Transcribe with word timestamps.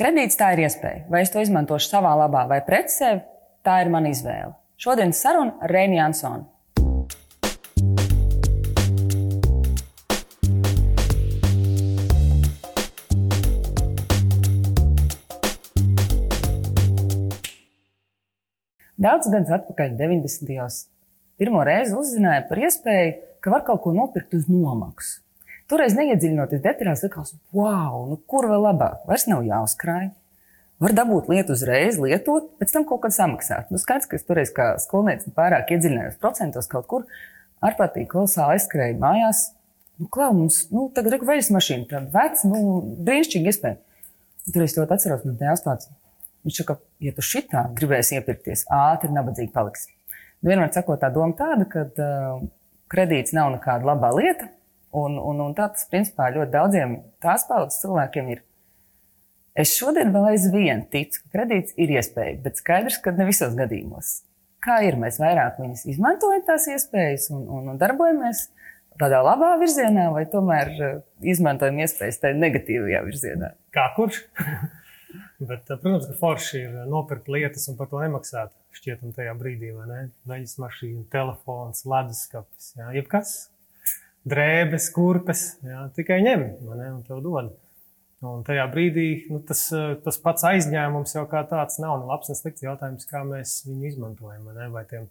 Kredīts 0.00 0.38
tā 0.40 0.54
ir 0.54 0.62
iespēja. 0.64 1.02
Vai 1.12 1.20
es 1.20 1.28
to 1.28 1.42
izmantošu 1.44 1.90
savā 1.90 2.14
labā 2.16 2.46
vai 2.48 2.62
pret 2.64 2.88
sevi, 2.88 3.20
tā 3.60 3.82
ir 3.84 3.90
mana 3.92 4.08
izvēle. 4.08 4.54
Šodienas 4.80 5.20
saruna 5.20 5.58
ar 5.60 5.74
Reini 5.76 5.98
Jansonu. 5.98 6.46
Daudz 18.96 19.28
gadus 19.28 19.52
atpakaļ, 19.52 19.98
90. 20.00 20.48
gados, 20.48 20.86
pirmo 21.36 21.60
reizi 21.68 21.92
uzzināju 22.00 22.48
par 22.48 22.68
iespēju, 22.68 23.18
ka 23.44 23.52
var 23.52 23.68
kaut 23.68 23.84
ko 23.84 23.92
nopirkt 23.92 24.32
uz 24.32 24.48
nomaksu. 24.48 25.20
Toreiz 25.70 25.94
neiedziļinoties 25.94 26.62
detaļās, 26.64 27.04
likās, 27.06 27.34
wow, 27.54 28.02
nu 28.10 28.18
kur 28.30 28.48
vēl 28.50 28.64
labāk, 28.66 29.04
vairs 29.06 29.28
nav 29.30 29.44
jāuzkrāj. 29.46 30.08
Var 30.80 30.94
dabūt 30.96 31.28
lietu 31.30 31.54
uzreiz, 31.54 31.98
lietot, 32.00 32.48
pēc 32.58 32.72
tam 32.74 32.86
kaut 32.88 33.04
kad 33.04 33.14
samaksāt. 33.14 33.68
Nu, 33.70 33.78
skaidrs, 33.78 34.08
ka 34.10 34.16
es 34.16 34.26
toreiz 34.26 34.50
kā 34.56 34.72
skolniece 34.82 35.30
pārāk 35.36 35.70
iedziļinājos 35.76 36.18
procentos 36.22 36.70
kaut 36.72 36.88
kur, 36.90 37.06
ārprātīgi 37.62 38.08
kolosāli 38.10 38.56
aizskrēju 38.56 38.98
mājās. 39.02 39.44
Nu, 40.00 40.08
klau, 40.10 40.32
mums, 40.34 40.64
nu, 40.72 40.88
tagad 40.96 41.18
ir 41.18 41.28
veļas 41.28 41.52
mašīna, 41.52 41.86
tāda 41.92 42.08
veca, 42.16 42.48
nu, 42.48 42.80
brīnišķīga 43.04 43.52
iespēja. 43.52 43.80
Tur 44.50 44.64
es 44.64 44.74
to 44.74 44.88
atceros, 44.88 45.26
man 45.28 45.36
tēvs 45.38 45.66
tāds 45.68 45.90
Viņš 46.46 46.62
saka, 46.62 46.78
ja 47.04 47.12
tu 47.12 47.24
šitā 47.24 47.66
gribēsi 47.76 48.16
iepirkties, 48.16 48.64
ātri 48.72 49.12
nabadzīgi 49.12 49.52
paliksi. 49.52 49.90
Nu, 50.40 50.48
vienmēr 50.48 50.72
sakot, 50.72 51.00
tā 51.02 51.10
doma 51.12 51.36
tāda, 51.36 51.66
ka 51.68 51.84
uh, 51.84 52.40
kredīts 52.92 53.34
nav 53.36 53.50
nekāda 53.52 53.90
labā 53.90 54.12
lieta, 54.16 54.48
un, 54.96 55.18
un, 55.18 55.42
un 55.46 55.56
tā 55.56 55.68
tas 55.74 55.86
principā 55.90 56.30
ļoti 56.34 56.54
daudziem 56.54 56.96
tās 57.22 57.46
paudzes 57.48 57.80
cilvēkiem 57.84 58.32
ir. 58.34 58.42
Es 59.58 59.74
šodien 59.76 60.12
vēl 60.14 60.30
aizvien 60.32 60.84
ticu, 60.92 61.22
ka 61.24 61.38
kredīts 61.38 61.74
ir 61.80 61.92
iespēja, 61.96 62.38
bet 62.44 62.60
skaidrs, 62.60 63.00
ka 63.02 63.12
ne 63.16 63.26
visos 63.28 63.56
gadījumos. 63.58 64.20
Kā 64.62 64.82
ir, 64.86 64.98
mēs 65.00 65.18
vairāk 65.20 65.58
viņus 65.60 65.86
izmantojam 65.90 66.44
tās 66.46 66.68
iespējas 66.70 67.30
un, 67.34 67.46
un, 67.48 67.70
un 67.72 67.80
darbojamies 67.80 68.46
tādā 69.00 69.22
labā 69.24 69.54
virzienā, 69.60 70.10
vai 70.14 70.26
tomēr 70.30 70.72
uh, 70.76 70.98
izmantojam 71.24 71.80
iespējas 71.80 72.20
tajā 72.22 72.36
negatīvajā 72.36 73.00
virzienā? 73.06 73.54
Kā 73.74 73.88
kurš? 73.96 74.22
Bet, 75.40 75.70
eh, 75.70 75.78
protams, 75.80 76.06
ka 76.06 76.16
forši 76.20 76.58
ir 76.60 76.74
nopirkt 76.90 77.30
lietas 77.32 77.64
un 77.72 77.78
par 77.78 77.88
to 77.90 78.02
nemaksāt. 78.02 78.52
Šķietam, 78.76 79.14
tajā 79.16 79.32
brīdī, 79.34 79.72
vai 79.74 79.86
ne? 79.88 80.02
Veļas 80.30 80.58
mašīna, 80.62 81.06
telefons, 81.10 81.82
leduskapis, 81.88 82.74
jebkas. 82.94 83.32
Drēbes, 84.28 84.90
kurpes, 84.92 85.44
jā, 85.64 85.86
tikai 85.96 86.20
ņem, 86.24 86.42
ne? 86.76 86.88
Un 86.92 87.02
tev 87.06 87.22
dod. 87.24 87.54
Un 88.20 88.42
tajā 88.44 88.66
brīdī 88.68 89.06
nu, 89.32 89.38
tas, 89.48 89.62
eh, 89.72 89.94
tas 90.04 90.18
pats 90.20 90.44
aizņēmums 90.44 91.14
jau 91.16 91.22
kā 91.28 91.40
tāds 91.48 91.78
nav 91.80 92.02
nu, 92.02 92.10
labs 92.10 92.28
un 92.28 92.36
slikts 92.36 92.66
jautājums, 92.66 93.08
kā 93.08 93.22
mēs 93.24 93.62
viņu 93.64 93.86
izmantojam. 93.88 94.44
Vai, 94.44 94.66
vai 94.74 94.82
tiem 94.90 95.06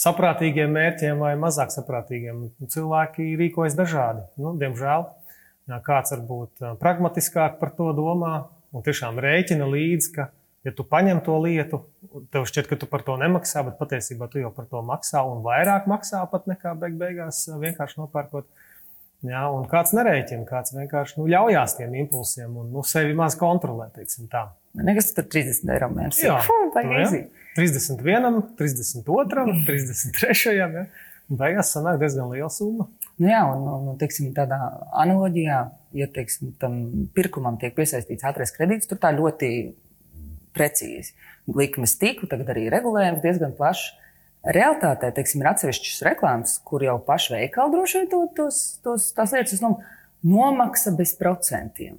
saprātīgiem 0.00 0.72
mērķiem 0.72 1.20
vai 1.20 1.34
mazāk 1.36 1.74
saprātīgiem. 1.74 2.40
Nu, 2.48 2.70
cilvēki 2.72 3.34
rīkojas 3.36 3.76
dažādi. 3.76 4.24
Nu, 4.40 4.54
diemžēl 4.56 5.04
jā, 5.68 5.80
kāds 5.84 6.16
varbūt 6.16 6.64
eh, 6.64 6.72
pragmatiskāk 6.80 7.60
par 7.60 7.74
to 7.76 7.92
domā, 7.92 8.46
un 8.72 8.86
tiešām 8.86 9.20
rēķina 9.20 9.68
līdzi, 9.68 10.14
ja 10.64 10.72
tu 10.72 10.84
paņem 10.88 11.20
to 11.24 11.36
lietu, 11.44 11.82
tev 12.32 12.46
šķiet, 12.48 12.68
ka 12.70 12.78
tu 12.80 12.88
par 12.90 13.04
to 13.06 13.16
nemaksā, 13.20 13.64
bet 13.66 13.78
patiesībā 13.80 14.28
tu 14.32 14.40
jau 14.40 14.50
par 14.54 14.68
to 14.70 14.80
maksā 14.86 15.24
un 15.28 15.44
vairāk 15.44 15.88
maksā 15.90 16.24
pat 16.32 16.48
nekā 16.50 16.74
beig 16.80 16.96
beigās 17.00 17.44
vienkārši 17.48 18.00
nopērkot. 18.00 18.48
Jā, 19.24 19.46
un 19.56 19.64
kāds 19.68 19.94
nerēķina, 19.96 20.44
kāds 20.44 20.74
vienkārši 20.74 21.16
nu, 21.16 21.24
ļaujās 21.32 21.78
tiem 21.78 21.94
impulsiem 22.02 22.58
un 22.60 22.68
nu, 22.74 22.82
sevi 22.84 23.14
maz 23.16 23.38
kontrolē. 23.40 23.86
Nekas 24.84 25.14
tur 25.16 25.24
30 25.32 25.70
eiro 25.72 25.88
mēnesī. 25.94 26.26
Jā, 26.26 26.36
Fum, 26.44 26.68
nu, 26.74 26.98
jā. 26.98 27.22
31, 27.56 28.42
32, 28.58 29.54
33. 29.64 30.58
Jā. 30.58 30.68
Beigās 31.32 31.70
sanāk 31.72 31.96
diezgan 32.02 32.28
liela 32.34 32.50
summa. 32.52 32.84
Nu 33.16 33.30
jā, 33.30 33.40
un, 33.48 33.64
un 33.94 33.96
teiksim, 33.96 34.34
tādā 34.36 34.58
analoģijā, 35.00 35.60
ja 35.96 36.08
teiksim, 36.12 36.52
tam 36.60 36.76
pirkumam 37.16 37.56
tiek 37.62 37.72
piesaistīts 37.78 38.26
ātrais 38.28 38.52
kredīts, 38.52 38.90
tur 38.90 39.00
tā 39.00 39.14
ļoti 39.16 39.48
precīzi. 40.54 41.12
Likmes 41.50 41.98
tika, 42.00 42.28
tagad 42.30 42.54
arī 42.54 42.68
regulējums 42.72 43.22
diezgan 43.24 43.52
plašs. 43.58 43.92
Realtātē, 44.44 45.08
teiksim, 45.16 45.40
ir 45.40 45.48
atsevišķas 45.54 46.02
reklāmas, 46.04 46.58
kur 46.68 46.82
jau 46.84 46.98
paši 47.04 47.32
veikali 47.32 47.72
droši 47.72 48.00
vien 48.00 48.10
to, 48.12 48.24
tos, 48.36 48.58
tos, 48.84 49.06
tās 49.16 49.32
lietas 49.32 49.62
nu, 49.64 49.78
nomaksa 50.24 50.92
bez 50.98 51.14
procentiem. 51.16 51.96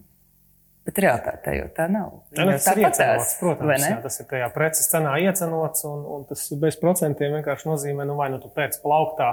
Bet 0.85 0.99
realitātē 1.01 1.55
jau 1.57 1.69
tā 1.73 1.88
nav. 1.89 2.11
Tā, 2.29 2.45
nu, 2.45 2.53
tas 2.53 2.67
ir 2.69 2.83
iecenots, 2.83 3.31
protams, 3.39 3.88
jā, 3.89 3.95
tas 4.03 4.19
ir 4.21 4.27
tajā 4.29 4.49
preces 4.53 4.91
cenā 4.91 5.16
iecenots, 5.23 5.81
un, 5.89 6.03
un 6.13 6.27
tas 6.29 6.43
bez 6.61 6.77
procentiem 6.77 7.33
vienkārši 7.39 7.69
nozīmē, 7.72 8.05
nu 8.05 8.19
vai 8.19 8.29
nu 8.29 8.37
tu 8.43 8.51
pēc 8.53 8.77
plauktā, 8.83 9.31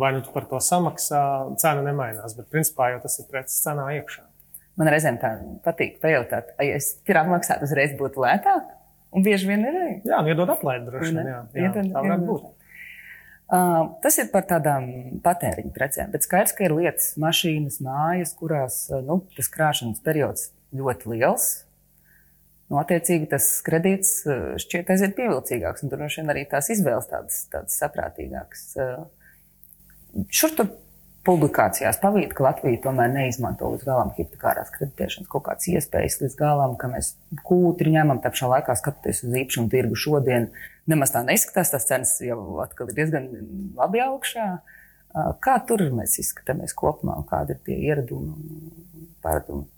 vai 0.00 0.14
nu 0.16 0.24
tu 0.24 0.32
par 0.32 0.48
to 0.48 0.62
samaksā, 0.64 1.20
cena 1.60 1.84
nemainās, 1.84 2.32
bet 2.38 2.48
principā 2.48 2.94
jau 2.94 3.02
tas 3.04 3.20
ir 3.20 3.28
preces 3.28 3.60
cenā 3.60 3.90
iekšā. 3.98 4.24
Man 4.80 4.88
reizēm 4.88 5.18
tā 5.20 5.34
patīk 5.64 5.98
pajautāt, 6.00 6.54
vai 6.56 6.70
es 6.78 6.94
pirmā 7.04 7.26
maksātu 7.34 7.66
uzreiz 7.66 7.92
būtu 7.98 8.22
lētāk, 8.24 8.70
un 9.12 9.26
bieži 9.26 9.50
vien 9.50 9.66
ir 9.66 9.76
arī. 9.76 9.92
Jā, 10.08 10.22
nu 10.24 10.32
iedod 10.32 10.52
atlaidi 10.54 10.88
droši 10.88 11.10
vien, 11.10 11.28
jā, 11.28 11.40
jā, 11.52 11.66
iedod, 11.66 11.90
tā 11.92 12.04
varētu 12.06 12.28
būt. 12.30 12.46
Uh, 13.50 13.80
tas 14.00 14.16
ir 14.22 14.30
par 14.30 14.46
tādām 14.48 14.86
patēriņa 15.24 15.72
precēm, 15.74 16.12
bet 16.14 16.24
skaidrs, 16.24 16.54
ka 16.56 16.64
ir 16.64 16.76
lietas, 16.78 17.10
mašīnas, 17.20 17.80
mājas, 17.82 18.32
kurās 18.38 18.84
nu, 19.04 19.18
tas 19.36 19.50
krāšanas 19.52 20.00
periods 20.06 20.48
ļoti 20.72 21.12
liels. 21.12 21.48
Nu, 22.70 22.78
attiecīgi, 22.78 23.26
tas 23.32 23.50
kredīts 23.66 24.20
šķiet 24.62 24.92
aizvien 24.94 25.16
pievilcīgāks, 25.16 25.82
un 25.82 25.90
droši 25.90 26.22
vien 26.22 26.30
arī 26.30 26.44
tās 26.48 26.70
izvēles 26.70 27.10
tādas, 27.10 27.42
tādas 27.50 27.74
saprātīgākas. 27.82 28.68
Uh, 28.78 30.22
šur 30.30 30.54
tur 30.54 30.70
publikācijās 31.26 31.98
pavīd, 32.00 32.32
ka 32.36 32.46
Latvija 32.46 32.80
tomēr 32.86 33.10
neizmanto 33.12 33.68
līdz 33.74 33.84
galam 33.84 34.12
hipotekārās 34.16 34.72
kreditēšanas 34.76 35.28
kaut 35.30 35.44
kādas 35.48 35.68
iespējas 35.68 36.20
līdz 36.22 36.36
galam, 36.38 36.76
ka 36.80 36.88
mēs 36.92 37.12
kūtri 37.46 37.92
ņemam, 37.96 38.22
tā 38.24 38.32
pašā 38.32 38.48
laikā 38.54 38.76
skatoties 38.78 39.24
uz 39.26 39.36
īpašumu 39.42 39.72
tirgu 39.72 39.98
šodien. 40.00 40.48
Nemaz 40.90 41.12
tā 41.14 41.24
neizskatās, 41.26 41.74
tās 41.74 41.88
cenas 41.90 42.14
jau 42.24 42.40
atkal 42.64 42.88
ir 42.88 42.96
diezgan 43.02 43.28
labi 43.76 44.00
augšā. 44.06 44.46
Kā 45.44 45.58
tur 45.66 45.84
mēs 45.92 46.16
izskatāmies 46.22 46.72
kopumā 46.78 47.18
un 47.20 47.28
kādi 47.28 47.56
ir 47.56 47.62
tie 47.66 47.76
ieradumi 47.90 48.32
un 48.32 49.12
paradumi? 49.20 49.68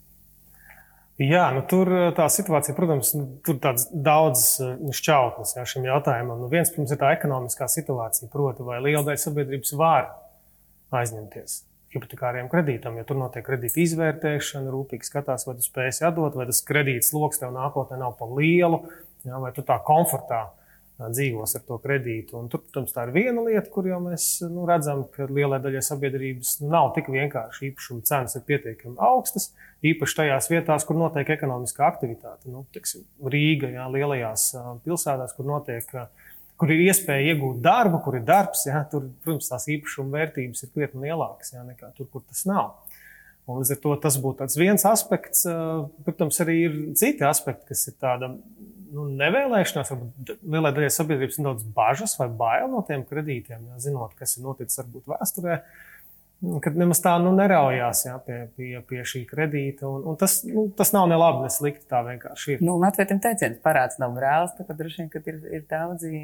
Jā, 1.22 1.50
nu 1.54 1.60
tur 1.68 1.90
tā 2.16 2.24
situācija, 2.32 2.74
protams, 2.74 3.12
nu, 3.14 3.26
tur 3.44 3.58
ir 3.58 3.82
daudz 3.92 4.46
šķautnes 4.96 5.56
jā, 5.58 5.64
šim 5.68 5.84
jautājumam. 5.86 6.40
Nu, 6.40 6.48
viens, 6.52 6.70
protams, 6.72 6.94
ir 6.94 7.00
tā 7.02 7.12
ekonomiskā 7.16 7.68
situācija, 7.70 8.30
proti, 8.32 8.64
vai 8.66 8.80
liela 8.80 9.04
daļa 9.06 9.20
sabiedrības 9.20 9.74
var 9.78 10.08
aizņemties 11.00 11.60
hipotekāriem 11.92 12.48
kredītam, 12.52 12.96
jo 12.96 13.04
tur 13.08 13.18
notiek 13.20 13.44
kredīta 13.44 13.82
izvērtēšana, 13.82 14.72
rūpīgi 14.72 15.08
skatās, 15.08 15.44
vai 15.48 15.58
tu 15.58 15.66
spēsi 15.66 16.06
atdot, 16.08 16.36
vai 16.38 16.48
tas 16.48 16.62
kredīts 16.64 17.12
lokus 17.12 17.42
tev 17.42 17.52
nākotnē 17.52 18.00
nav 18.00 18.16
par 18.20 18.32
lielu, 18.38 18.80
jā, 19.26 19.38
vai 19.42 19.52
tu 19.56 19.64
tā 19.66 19.76
komfortā 19.84 20.46
dzīvos 21.02 21.56
ar 21.56 21.64
to 21.66 21.78
kredītu. 21.82 22.36
Un 22.38 22.48
tur, 22.52 22.62
protams, 22.62 22.92
tā 22.94 23.06
ir 23.08 23.14
viena 23.16 23.42
lieta, 23.44 23.66
kur 23.72 23.86
jau 23.88 23.98
mēs 24.04 24.26
nu, 24.46 24.64
redzam, 24.68 25.04
ka 25.14 25.26
lielai 25.26 25.58
daļai 25.64 25.82
sabiedrības 25.84 26.54
nu, 26.62 26.70
nav 26.72 26.92
tik 26.96 27.08
vienkārši 27.12 27.70
īpašuma 27.70 28.06
cenas 28.08 28.36
ir 28.38 28.44
pietiekami 28.46 29.00
augstas, 29.02 29.50
īpaši 29.88 30.18
tajās 30.20 30.50
vietās, 30.52 30.86
kur 30.86 31.00
notiek 31.00 31.32
ekonomiskā 31.34 31.88
aktivitāte. 31.88 32.50
Nu, 32.52 32.64
tiksim, 32.74 33.06
Rīga, 33.24 33.72
jā, 33.74 33.88
lielajās 33.96 34.52
pilsētās, 34.86 35.34
kur 35.36 35.48
notiek 35.48 35.96
kur 36.62 36.70
ir 36.70 36.84
iespēja 36.86 37.32
iegūt 37.32 37.58
darbu, 37.64 37.98
kur 38.04 38.14
ir 38.20 38.24
darbs, 38.26 38.62
ja, 38.68 38.84
tur, 38.90 39.08
protams, 39.24 39.50
tās 39.50 39.66
īpašuma 39.74 40.14
vērtības 40.14 40.62
ir 40.62 40.70
krietni 40.70 41.08
lielākas 41.08 41.56
ja, 41.56 41.64
nekā 41.66 41.90
tur, 41.96 42.06
kur 42.12 42.22
tas 42.22 42.44
nav. 42.46 42.76
Un 43.50 43.58
līdz 43.58 43.74
ar 43.74 43.80
to 43.82 43.96
tas 44.04 44.16
būtu 44.22 44.46
viens 44.60 44.84
aspekts. 44.86 45.42
Protams, 46.06 46.38
arī 46.44 46.58
ir 46.68 46.76
citi 46.98 47.26
aspekti, 47.26 47.72
kas 47.72 47.82
ir 47.90 47.96
tāda 47.98 48.30
nu, 48.30 49.08
nevēlēšanās, 49.18 49.90
varbūt 49.90 50.36
lielai 50.54 50.70
daļai 50.76 50.92
sabiedrības 50.94 51.40
ir 51.40 51.48
daudz 51.48 51.66
bažas 51.74 52.14
vai 52.20 52.28
bail 52.30 52.70
no 52.70 52.84
tiem 52.86 53.02
kredītiem, 53.08 53.66
ja, 53.72 53.80
zinot, 53.82 54.14
kas 54.14 54.38
ir 54.38 54.46
noticis 54.46 54.78
varbūt 54.84 55.10
vēsturē. 55.10 55.58
Uh, 55.58 55.91
kad 56.62 56.76
nemaz 56.78 57.00
tā 57.04 57.14
nu, 57.22 57.30
neraujās 57.38 58.04
jā, 58.06 58.16
pie, 58.26 58.38
pie, 58.58 58.70
pie 58.88 59.02
šī 59.06 59.22
kredīta. 59.30 59.86
Un, 59.88 60.04
un 60.12 60.18
tas, 60.18 60.40
nu, 60.48 60.66
tas 60.78 60.90
nav 60.94 61.08
ne 61.10 61.18
labi, 61.20 61.44
ne 61.46 61.50
slikti. 61.54 61.86
Tā 61.90 62.02
vienkārši 62.06 62.56
ir. 62.56 62.62
Nu, 62.66 62.76
Latvijam 62.82 63.22
teiciens 63.22 63.60
parāds 63.62 64.00
nav 64.02 64.14
brālis, 64.16 64.54
tad 64.58 64.74
droši 64.78 65.02
vien, 65.02 65.10
ka 65.12 65.22
ir, 65.30 65.40
ir 65.60 65.66
daudzi. 65.70 66.22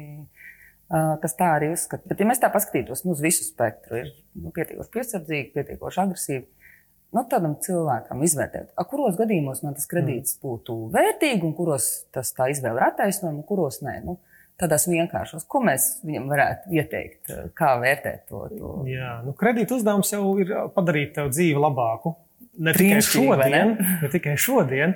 Uh, 0.89 1.15
kas 1.21 1.35
tā 1.37 1.51
arī 1.53 1.67
uzskata. 1.69 2.07
Bet, 2.09 2.21
ja 2.21 2.25
mēs 2.25 2.39
tā 2.41 2.49
paskatītos 2.49 3.03
nu, 3.05 3.13
uz 3.13 3.19
visu 3.21 3.43
spektru, 3.45 3.99
ir 4.01 4.07
nu, 4.41 4.49
pietiekoši 4.55 4.89
piesardzīgi, 4.95 5.51
pietiekoši 5.53 6.01
agresīvi. 6.01 6.47
Nu, 7.13 7.23
tādam 7.29 7.55
cilvēkam 7.61 8.21
izvērtēt, 8.25 8.73
a, 8.77 8.85
kuros 8.89 9.15
gadījumos 9.17 9.63
man 9.65 9.77
tas 9.77 9.85
kredīts 9.89 10.35
mm. 10.35 10.41
būtu 10.45 10.75
vērtīgi, 10.93 11.45
un 11.45 11.53
kuros 11.57 11.87
tas 12.13 12.33
tā 12.37 12.49
izvēle 12.53 12.81
ir 12.81 12.87
attaisnojama, 12.89 13.41
un 13.41 13.47
kuros 13.49 13.79
nē. 13.85 13.95
Nu, 14.05 14.17
tādās 14.59 14.87
vienkāršos. 14.89 15.45
Ko 15.49 15.61
mēs 15.65 15.87
viņam 16.05 16.27
varētu 16.31 16.73
ieteikt, 16.75 17.31
kā 17.57 17.75
vērtēt 17.81 18.25
to? 18.29 18.43
to? 18.53 18.73
Jā, 18.89 19.19
nu, 19.25 19.33
kredīta 19.37 19.77
uzdevums 19.77 20.11
jau 20.13 20.33
ir 20.41 20.53
padarīt 20.75 21.15
tev 21.17 21.31
dzīvi 21.33 21.63
labāku. 21.63 22.15
Ne 22.59 22.75
tikai 22.75 22.99
šodien, 23.05 23.73
ne? 23.77 23.97
ne 24.03 24.11
tikai 24.11 24.35
šodien, 24.39 24.95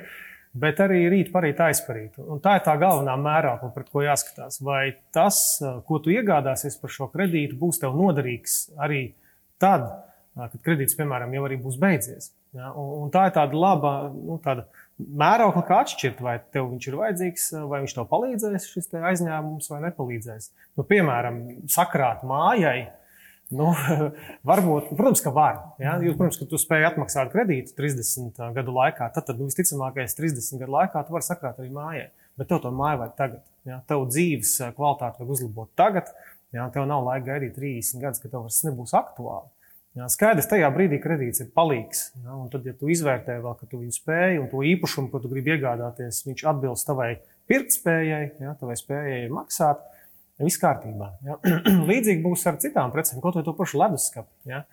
bet 0.60 0.80
arī 0.84 1.04
rīt 1.12 1.32
parīt 1.32 1.62
aizparīt. 1.64 2.18
Un 2.20 2.42
tā 2.44 2.58
ir 2.58 2.64
tā 2.66 2.76
galvenā 2.80 3.16
mērākla, 3.20 3.72
pret 3.74 3.88
ko 3.92 4.04
jāskatās. 4.04 4.60
Vai 4.64 4.96
tas, 5.14 5.40
ko 5.88 6.00
tu 6.04 6.12
iegādāsies 6.12 6.76
par 6.80 6.92
šo 6.92 7.08
kredītu, 7.14 7.56
būs 7.60 7.80
tev 7.82 7.96
noderīgs 7.96 8.58
arī 8.84 9.06
tad, 9.62 9.88
kad 10.36 10.60
kredīts, 10.66 10.96
piemēram, 10.98 11.32
jau 11.36 11.46
arī 11.48 11.58
būs 11.62 11.80
beidzies. 11.80 12.32
Ja? 12.54 12.70
Un, 12.78 13.06
un 13.06 13.14
tā 13.14 13.28
ir 13.28 13.36
tāda 13.38 13.58
laba 13.58 13.94
nu, 14.12 14.38
tāda 14.44 14.66
mēraukla, 14.98 15.62
kā 15.68 15.80
atšķirt, 15.84 16.20
vai 16.24 16.36
tev 16.54 16.68
viņš 16.72 16.90
ir 16.90 16.98
vajadzīgs, 17.00 17.46
vai 17.70 17.80
viņš 17.84 17.96
tev 17.96 18.10
palīdzēs, 18.10 18.68
šis 18.72 18.92
te 18.92 19.02
aizņēmums, 19.12 19.70
vai 19.72 19.80
nepalīdzēs. 19.88 20.50
Nu, 20.78 20.86
piemēram, 20.88 21.40
sakrāt 21.72 22.26
mājai 22.28 22.78
Nu, 23.52 23.70
varbūt, 24.48 24.92
protams, 24.96 25.22
ka 25.24 25.32
var. 25.34 25.58
Ja? 25.82 25.96
Jo, 26.02 26.14
protams, 26.16 26.38
ka 26.40 26.48
tu 26.48 26.60
spēj 26.60 26.88
atmaksāt 26.88 27.32
kredītu 27.34 27.74
30 27.76 28.40
gadu 28.56 28.74
laikā, 28.74 29.10
tad, 29.14 29.28
tad 29.28 29.40
nu, 29.40 29.48
visticamākais 29.50 30.16
30 30.18 30.62
gadu 30.62 30.74
laikā 30.74 31.04
tu 31.04 31.14
vari 31.14 31.26
sakrāt 31.26 31.60
arī 31.60 31.70
mājai. 31.74 32.08
Bet 32.40 32.50
tev 32.50 32.64
to 32.64 32.72
māju 32.74 33.02
vajag 33.02 33.18
tagad. 33.18 33.42
Ja? 33.68 33.80
Tev 33.88 34.08
dzīves 34.10 34.56
kvalitāti 34.74 35.20
vajag 35.20 35.34
uzlabot 35.36 35.70
tagad. 35.78 36.10
Ja? 36.54 36.66
Tev 36.74 36.88
nav 36.90 37.04
laika 37.06 37.28
gaidīt 37.34 37.58
30 37.58 38.02
gadus, 38.02 38.22
ka 38.22 38.32
tev 38.32 38.46
vairs 38.46 38.62
nebūs 38.66 38.96
aktuāli. 38.96 39.52
Jā, 39.94 40.08
skaidrs, 40.10 40.48
tajā 40.50 40.68
brīdī 40.74 40.98
kredīts 40.98 41.44
ir 41.44 41.52
palīgs. 41.54 42.08
Ja, 42.24 42.34
un 42.34 42.48
tad, 42.50 42.64
ja 42.66 42.74
tu 42.74 42.90
izvērtē 42.90 43.36
vēl, 43.38 43.54
ka 43.60 43.68
tu 43.70 43.78
viņu 43.78 43.94
spēj 43.94 44.40
un 44.42 44.48
to 44.50 44.64
īpašumu, 44.66 45.10
ko 45.12 45.20
tu 45.22 45.30
gribi 45.30 45.54
iegādāties, 45.54 46.24
viņš 46.26 46.46
atbilst 46.50 46.88
tavai 46.88 47.12
pirktspējai, 47.50 48.24
ja, 48.42 48.56
tavai 48.58 48.74
spējai 48.80 49.28
maksāt, 49.30 49.84
Viss 50.42 50.58
kārtībā. 50.58 51.12
Ja? 51.22 51.36
Līdzīgi 51.90 52.22
būs 52.24 52.42
ar 52.50 52.58
citām 52.62 52.92
precēm, 52.94 53.20
kaut 53.22 53.38
vai 53.38 53.44
to 53.46 53.54
pašu 53.54 53.78
leduskapi. 53.78 54.32
Ja? 54.50 54.64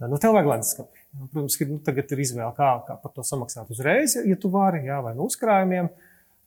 Nu, 0.00 0.16
tev 0.20 0.32
vajag 0.36 0.48
leduskapi. 0.48 1.02
Protams, 1.32 1.56
ka 1.60 1.66
nu, 1.68 1.80
tagad 1.84 2.14
ir 2.14 2.22
izvēle, 2.24 2.52
kā, 2.56 2.70
kā 2.86 2.96
par 3.02 3.12
to 3.14 3.24
samaksāt 3.26 3.68
uzreiz, 3.70 4.16
ja 4.16 4.38
tu 4.40 4.50
vari, 4.52 4.82
jā, 4.88 4.96
vai 5.04 5.12
no 5.14 5.28
uzkrājumiem, 5.28 5.90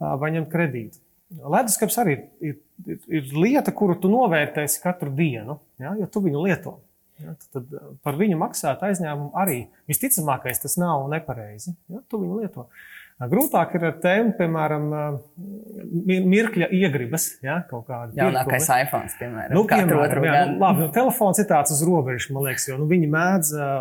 vai 0.02 0.31
ņemt 0.36 0.50
kredītu. 0.52 1.00
Leduskapis 1.38 2.00
arī 2.02 2.18
ir, 2.44 2.58
ir, 2.88 3.00
ir 3.19 3.31
lieta, 3.36 3.72
kuru 3.75 3.96
tu 4.02 4.12
novērtēsi 4.12 4.81
katru 4.84 5.14
dienu, 5.16 5.60
ja, 5.80 5.94
jo 6.00 6.10
tu 6.12 6.24
viņu 6.25 6.44
lieto. 6.48 6.78
Ja, 7.24 7.34
tad, 7.34 7.66
tad 7.72 7.98
par 8.06 8.18
viņu 8.19 8.38
maksāt 8.38 8.84
aizņēmumu 8.86 9.31
arī 9.38 9.64
visticamākais 9.90 10.62
tas 10.62 10.78
nav 10.78 11.08
nepareizi. 11.10 11.74
Ja, 11.90 12.04
tu 12.06 12.22
viņu 12.22 12.44
lieto. 12.44 12.68
Uh, 12.68 12.86
Grūtāk 13.18 13.72
ir 13.80 13.86
ar 13.88 13.96
tēmu, 13.98 14.34
piemēram, 14.38 14.84
mirkļa 16.06 16.68
iegribas. 16.78 17.31
Ja, 17.42 17.64
jaunākais 18.14 18.68
iPhone, 18.75 19.10
piemēram, 19.18 19.56
nu, 19.58 19.64
piemēram 19.72 20.28
jā, 20.28 20.36
nu, 20.52 20.60
labi, 20.62 20.84
nu, 20.84 20.90
telefons 20.94 21.42
ir 21.42 21.48
tāds 21.50 21.74
uz 21.74 21.81
robežas, 21.88 22.30
man 22.30 22.46
liekas, 22.46 22.68
jo 22.69 22.78
nu, 22.78 22.86
viņi 22.92 23.10
mēdz 23.16 23.50
uh, 23.58 23.72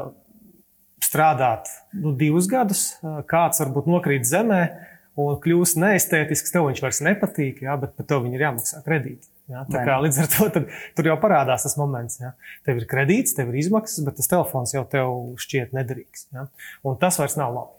strādāt 1.05 1.69
nu, 1.93 2.15
divus 2.17 2.49
gadus, 2.49 2.87
uh, 3.03 3.21
kāds 3.29 3.61
varbūt 3.61 3.91
nokrīt 3.93 4.25
zemē 4.25 4.63
un 5.21 5.39
kļūst 5.43 5.79
neestētisks, 5.81 6.53
tev 6.55 6.69
viņš 6.69 6.83
vairs 6.85 7.03
nepatīk, 7.07 7.63
ja, 7.67 7.79
bet 7.81 7.97
par 7.97 8.09
to 8.11 8.21
viņi 8.25 8.39
ir 8.39 8.47
jāmaksā 8.49 8.83
kredīti. 8.87 9.31
Ja, 9.47 9.63
tā 9.71 9.85
kā 9.87 10.01
līdz 10.03 10.21
ar 10.25 10.29
to 10.33 10.49
tad, 10.57 10.71
tur 10.99 11.07
jau 11.07 11.15
parādās 11.23 11.63
tas 11.63 11.77
moments, 11.79 12.19
ka 12.19 12.33
tev 12.67 12.81
ir 12.81 12.89
kredīts, 12.91 13.37
tev 13.37 13.53
ir 13.53 13.61
izmaksas, 13.63 14.03
bet 14.07 14.19
tas 14.19 14.31
telefons 14.33 14.75
jau 14.75 14.83
tev 14.91 15.13
šķiet 15.39 15.75
nederīgs. 15.77 16.27
Ja. 16.35 16.49
Un 16.83 16.99
tas 16.99 17.21
vairs 17.23 17.39
nav 17.39 17.55
labi. 17.55 17.77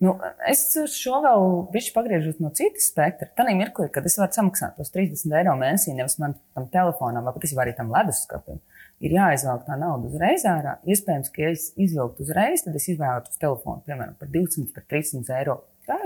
Nu, 0.00 0.14
es 0.48 0.62
šo 0.94 1.18
vēl 1.20 1.42
bišķi 1.74 1.92
pagriežos 1.92 2.38
no 2.40 2.48
citas 2.56 2.86
spektra. 2.88 3.28
Tad 3.36 3.50
mirklī, 3.52 3.90
kad 3.92 4.06
es 4.08 4.16
varu 4.16 4.32
samaksāt 4.32 4.78
tos 4.80 4.88
30 4.94 5.34
eiro 5.36 5.52
mēnesī, 5.60 5.92
nevis 5.92 6.16
man 6.22 6.38
tam 6.56 6.70
telefonam, 6.72 7.26
vai 7.28 7.34
patiesībā 7.36 7.66
arī 7.66 7.74
tam 7.76 7.92
leduskapim, 7.92 8.62
ir 9.04 9.16
jāizvelk 9.18 9.66
tā 9.66 9.76
nauda 9.76 10.08
uzreiz 10.08 10.46
ārā. 10.48 10.78
Iespējams, 10.88 11.28
ka 11.34 11.44
ja 11.44 11.50
es 11.52 11.66
izvilktu 11.76 12.24
uzreiz, 12.24 12.64
tad 12.64 12.80
es 12.80 12.88
izvēlētos 12.94 13.36
telefonu, 13.42 13.84
piemēram, 13.84 14.16
par 14.16 14.32
200, 14.32 14.72
par 14.72 14.88
300 14.88 15.36
eiro. 15.36 15.58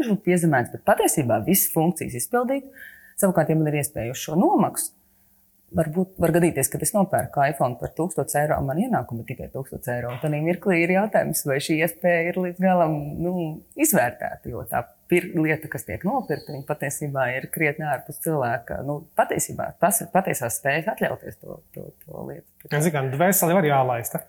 Žūta 0.04 0.22
piezemēta, 0.26 0.76
bet 0.76 0.84
patiesībā 0.88 1.40
visas 1.46 1.72
funkcijas 1.74 2.18
izpildīt. 2.20 2.68
Savukārt, 3.20 3.50
ja 3.52 3.58
man 3.58 3.70
ir 3.70 3.80
iespēja 3.82 4.14
uz 4.14 4.22
šo 4.22 4.38
nomaksu, 4.38 4.92
Varbūt 5.74 6.20
var 6.22 6.30
gadīties, 6.36 6.68
ka 6.70 6.78
es 6.84 6.92
nopērku 6.94 7.42
iPhone 7.48 7.74
par 7.80 7.90
1000 7.98 8.36
eiro, 8.38 8.60
man 8.62 8.78
ienākumi 8.78 9.24
tikai 9.26 9.48
1000 9.50 9.88
eiro. 9.96 10.12
Tad 10.22 10.36
mirklī 10.46 10.84
ir 10.84 10.92
jautājums, 10.94 11.40
vai 11.48 11.56
šī 11.62 11.80
iespēja 11.82 12.28
ir 12.28 12.38
līdz 12.38 12.62
galam 12.62 12.94
nu, 13.24 13.32
izvērtēta. 13.74 14.52
Jo 14.52 14.62
tā 14.70 14.84
lieta, 15.36 15.68
kas 15.70 15.86
tiek 15.86 16.02
nopirkta, 16.06 16.56
patiesībā 16.68 17.26
ir 17.36 17.46
krietni 17.54 17.86
ārpus 17.88 18.18
cilvēka. 18.24 18.80
Nu, 18.86 19.00
patiesībā 19.18 19.70
tas 19.82 20.00
ir 20.04 20.10
patiesās 20.12 20.58
spējas 20.60 20.90
atļauties 20.94 21.38
to, 21.40 21.58
to, 21.76 21.86
to 22.04 22.24
lietu. 22.28 22.46
Zinu, 22.72 22.92
ka 22.94 23.02
dvēseli 23.12 23.56
var 23.56 23.68
jālaista, 23.68 24.22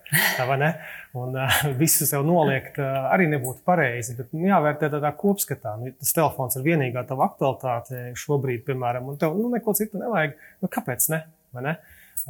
vai 0.50 0.58
ne? 0.60 0.70
Un 1.16 1.36
uh, 1.40 1.60
visu 1.80 2.08
sev 2.08 2.26
noliegt 2.28 2.80
uh, 2.82 3.10
arī 3.12 3.28
nebūtu 3.32 3.64
pareizi. 3.66 4.16
Bet 4.18 4.32
nu, 4.36 4.44
jāvērtē 4.50 4.90
tādā 4.92 5.12
kopskatā. 5.16 5.76
Nu, 5.80 5.92
tas 5.96 6.16
telefons 6.16 6.58
ir 6.58 6.66
vienīgā 6.66 7.06
tava 7.08 7.30
aktualitāte 7.30 8.10
šobrīd, 8.20 8.66
piemēram, 8.68 9.12
un 9.12 9.20
tev 9.20 9.36
nu, 9.38 9.48
neko 9.54 9.76
citu 9.78 10.02
nevajag. 10.02 10.36
Nu, 10.62 10.72
kāpēc 10.72 11.10
ne? 11.14 11.24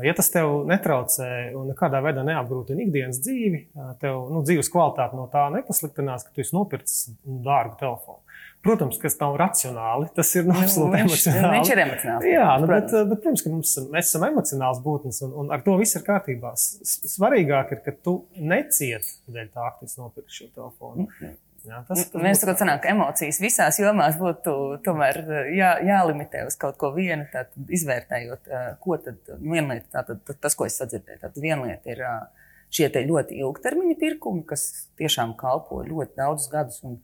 Ja 0.04 0.12
tas 0.16 0.28
tev 0.32 0.66
netraucē 0.68 1.28
un 1.56 1.70
nekādā 1.70 2.02
veidā 2.04 2.24
neapgrūtina 2.26 2.82
ikdienas 2.84 3.20
dzīvi, 3.24 3.62
tev 4.02 4.26
nu, 4.32 4.42
dzīves 4.44 4.68
kvalitāte 4.72 5.16
no 5.16 5.24
tā 5.32 5.46
nepasliktinās, 5.54 6.26
ka 6.26 6.34
tu 6.34 6.44
esi 6.44 6.56
nopircis 6.56 7.06
nu, 7.14 7.38
dārgu 7.46 7.78
telefonu. 7.80 8.20
Protams, 8.66 8.98
kas 8.98 9.14
nav 9.20 9.36
racionāli, 9.38 10.08
tas 10.16 10.32
ir 10.34 10.46
nu, 10.48 10.56
absolūti 10.58 10.98
emocionāli. 11.04 11.52
Viņš 11.54 11.70
ir 11.70 11.80
emocionāls. 11.84 12.28
Jā, 12.28 12.46
nu, 12.60 12.68
bet, 12.70 12.90
bet, 12.90 13.20
protams, 13.22 13.44
ka 13.44 13.52
mums, 13.52 13.74
mēs 13.94 14.10
esam 14.10 14.26
emocionāls 14.26 14.82
būtnes, 14.84 15.22
un, 15.26 15.34
un 15.42 15.54
ar 15.54 15.62
to 15.64 15.76
viss 15.78 15.96
ir 15.96 16.04
kārtībā. 16.06 16.52
Svarīgāk 16.58 17.76
ir, 17.76 17.82
ka 17.86 17.94
tu 17.94 18.18
neciet 18.36 19.06
dēļ 19.30 19.52
tā, 19.54 19.70
ka 19.78 19.86
tu 19.86 20.02
nopirksi 20.02 20.42
šo 20.42 20.48
telefonu. 20.58 21.06
Mm 21.06 21.12
-hmm. 21.20 21.36
Jā, 21.66 21.82
tas, 21.88 22.04
tas 22.12 22.22
Mēs 22.22 22.42
būtu... 22.44 22.54
sanāk, 22.60 22.80
ka 22.84 22.92
emocijas 22.94 23.40
visās 23.42 23.80
jomās 23.82 24.18
būtu 24.20 24.54
tomēr 24.86 25.20
jā, 25.56 25.72
jālimitē 25.86 26.44
uz 26.46 26.56
kaut 26.60 26.78
ko 26.80 26.92
vienu, 26.94 27.26
tātad, 27.32 27.70
izvērtējot, 27.78 28.50
ko 28.82 28.98
tad 29.02 29.34
viena 29.40 29.76
lieta, 29.76 29.88
tātad, 29.98 30.36
tas, 30.40 30.54
ko 30.58 30.68
es 30.68 30.78
sadzirdēju, 30.78 31.22
tad 31.24 31.40
viena 31.42 31.66
lieta 31.66 31.94
ir 31.94 32.04
šie 32.76 32.90
ļoti 33.08 33.40
ilgtermiņa 33.42 33.98
pirkumi, 34.00 34.44
kas 34.48 34.66
tiešām 35.00 35.34
kalpo 35.38 35.82
ļoti 35.86 36.18
daudzus 36.18 36.50
gadus. 36.52 36.82
Un, 36.86 37.00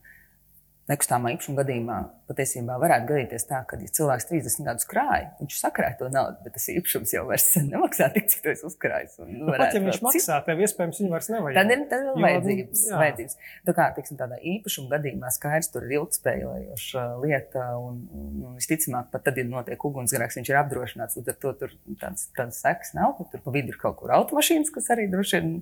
nekustamā 0.91 1.31
īpašuma 1.35 1.61
gadījumā 1.61 1.97
patiesībā 2.27 2.75
varētu 2.79 3.07
gadīties 3.09 3.45
tā, 3.47 3.61
ka, 3.67 3.77
ja 3.79 3.91
cilvēks 3.97 4.27
30 4.29 4.67
gadus 4.67 4.87
krāja, 4.89 5.29
viņš 5.39 5.57
sakrāja 5.59 5.95
to 5.99 6.09
naudu, 6.11 6.39
bet 6.43 6.55
tas 6.57 6.65
īpašums 6.73 7.13
jau 7.15 7.23
vairs 7.29 7.47
nemaksā 7.71 8.09
tik, 8.15 8.27
cik 8.31 8.43
to 8.43 8.51
es 8.53 8.63
uzkrāju. 8.67 9.27
Nu, 9.29 9.47
pat 9.51 9.75
ja 9.75 9.81
viņš 9.83 10.01
maksā, 10.03 10.39
tev 10.47 10.63
iespējams 10.65 10.99
viņu 11.01 11.13
vairs 11.13 11.29
nevajag. 11.31 11.59
Tad 11.59 11.73
ir, 11.75 11.85
tad 11.91 12.03
ir 12.03 12.09
jo, 12.09 12.15
vajadzības. 12.25 12.83
Jā. 12.89 12.99
vajadzības. 13.01 13.39
Tā 13.69 13.75
kā 13.79 13.87
tiksim, 13.97 14.19
tādā 14.19 14.39
īpašuma 14.53 14.93
gadījumā 14.97 15.33
skaidrs, 15.37 15.71
tur 15.73 15.87
ir 15.87 15.97
ilgspējoša 15.99 17.07
lieta, 17.23 17.65
un, 17.79 18.03
un 18.19 18.59
visticamāk, 18.59 19.09
pat 19.13 19.27
tad, 19.29 19.39
ja 19.39 19.47
notiek 19.47 19.87
ugunsgrēks, 19.89 20.39
viņš 20.39 20.53
ir 20.53 20.61
apdrošināts, 20.63 21.19
tad 21.23 21.43
to 21.43 21.55
tur 21.63 21.75
tādas, 22.01 22.29
tādas 22.35 22.63
sekas 22.63 22.95
nav. 22.97 23.19
Tur 23.31 23.43
pa 23.43 23.55
vidu 23.55 23.75
ir 23.75 23.79
kaut 23.79 23.99
kur 24.01 24.15
automašīnas, 24.15 24.71
kas 24.73 24.91
arī 24.95 25.09
droši 25.11 25.39
vien 25.39 25.59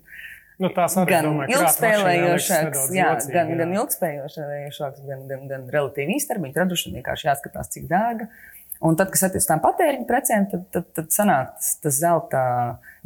Nu, 0.62 0.70
tās 0.76 0.96
arī 1.02 1.16
gan 1.16 1.28
ilgspējīgākas, 1.50 3.28
gan, 3.34 3.50
jā. 3.50 3.58
gan 3.64 3.74
ilgspējīgākas, 3.80 5.02
gan, 5.08 5.24
gan, 5.30 5.48
gan 5.50 5.66
relatīvi 5.74 6.18
īstermiņa. 6.20 6.68
Vien 6.70 7.00
vienkārši 7.00 7.28
jāskatās, 7.30 7.72
cik 7.74 7.88
dārga. 7.90 8.30
Un 8.86 8.98
tad, 8.98 9.12
kas 9.14 9.26
attiecas 9.28 9.50
tām 9.50 9.62
patēriņa 9.62 10.08
precēm, 10.10 10.48
tad, 10.54 10.64
tad, 10.74 10.88
tad 10.98 11.12
sanāk 11.14 11.52
tas, 11.58 11.74
tas 11.82 11.98
zelta 12.02 12.46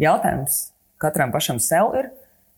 jautājums 0.01 0.59
katram 1.03 1.33
pašam 1.35 1.59
sev 1.63 1.95
ir. 1.99 2.11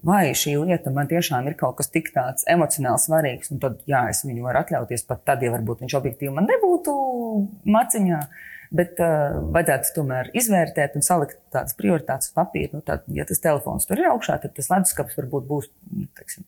Vai 0.06 0.30
šī 0.38 0.54
lieta 0.62 0.92
man 0.94 1.10
tiešām 1.10 1.48
ir 1.50 1.56
kaut 1.58 1.80
kas 1.80 1.90
tik 1.90 2.12
tāds 2.14 2.46
emocionāli 2.50 3.02
svarīgs, 3.02 3.50
un 3.54 3.62
tad, 3.64 3.80
jā, 3.90 4.04
es 4.14 4.22
viņu 4.26 4.46
varu 4.46 4.62
atļauties 4.62 5.08
pat 5.10 5.24
tad, 5.26 5.42
ja 5.42 5.50
varbūt 5.56 5.82
viņš 5.82 5.98
objektīvi 5.98 6.36
man 6.36 6.46
nebūtu 6.50 6.94
maciņā. 7.66 8.22
Uh, 8.22 8.57
Bet 8.76 9.00
uh, 9.00 9.38
vajadzētu 9.56 9.94
tomēr 9.96 10.32
izvērtēt 10.36 10.98
un 11.00 11.06
salikt 11.06 11.40
tādas 11.56 11.78
prioritātes 11.78 12.32
uz 12.32 12.36
papīra. 12.36 12.74
Nu, 12.76 12.84
tā, 12.86 13.00
ja 13.16 13.24
tas 13.28 13.40
telefons 13.44 13.88
tur 13.88 14.02
ir 14.02 14.10
augšā, 14.12 14.40
tad 14.44 14.56
tas 14.58 14.68
leduskapis 14.74 15.16
varbūt 15.22 15.48
būs 15.48 15.70
nu, 15.94 16.08
teksim, 16.20 16.44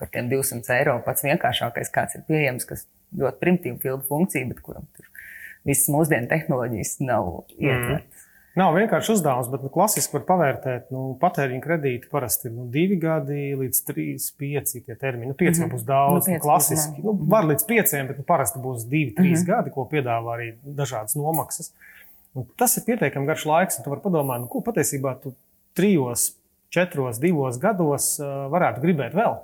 par 0.00 0.10
tiem 0.14 0.30
200 0.32 0.74
eiro 0.80 0.96
pats 1.06 1.24
vienkāršākais, 1.26 1.92
kāds 1.94 2.18
ir 2.18 2.26
pieejams, 2.26 2.66
kas 2.68 2.86
ļoti 3.18 3.42
primitīvi 3.44 3.78
pilda 3.84 4.02
funkciju, 4.08 4.50
bet 4.50 4.62
kuram 4.64 4.88
tur 4.96 5.08
visas 5.68 5.90
mūsdienu 5.94 6.30
tehnoloģijas 6.30 6.96
nav 7.04 7.30
ietvertas. 7.54 8.26
Mm. 8.26 8.28
Nav 8.58 8.74
vienkārši 8.76 9.14
uzdevums, 9.14 9.48
bet 9.48 9.62
nu, 9.64 9.70
klasiski 9.72 10.18
var 10.18 10.24
pavērtēt. 10.28 10.90
Nu, 10.92 11.14
patēriņa 11.20 11.62
kredīti 11.64 12.10
parasti 12.12 12.50
ir 12.50 12.52
nu, 12.52 12.66
divi 12.72 12.98
gadi 13.00 13.54
līdz 13.56 13.78
trīs, 13.88 14.26
pieci 14.36 14.82
tie 14.84 14.92
termiņi. 14.92 15.30
Nu, 15.30 15.36
pieci 15.38 15.62
mm 15.62 15.64
-hmm. 15.64 15.72
būs 15.72 15.86
daudz. 15.88 16.28
Nu, 16.28 16.34
nu, 16.36 16.42
klasiski 16.42 16.98
būs, 16.98 17.06
nu, 17.06 17.30
var 17.32 17.48
līdz 17.48 17.64
pieciem, 17.68 18.10
bet 18.10 18.20
nu, 18.20 18.24
parasti 18.28 18.60
būs 18.60 18.84
divi, 18.84 19.14
trīs 19.16 19.38
mm 19.38 19.46
-hmm. 19.46 19.54
gadi, 19.54 19.72
ko 19.72 19.86
piedāvā 19.92 20.36
arī 20.36 20.50
dažādas 20.62 21.16
nomaksas. 21.16 21.72
Un 22.34 22.44
tas 22.56 22.76
ir 22.76 22.84
pietiekami 22.84 23.26
garš 23.26 23.46
laiks, 23.48 23.78
un 23.78 23.84
tu 23.84 23.90
vari 23.90 24.04
padomāt, 24.04 24.40
nu, 24.44 24.46
ko 24.46 24.60
patiesībā 24.60 25.16
tu 25.22 25.32
trijos, 25.72 26.36
četros, 26.68 27.20
divos 27.20 27.58
gados 27.58 28.18
uh, 28.20 28.52
varētu 28.52 28.80
gribēt 28.80 29.16
vēl. 29.16 29.40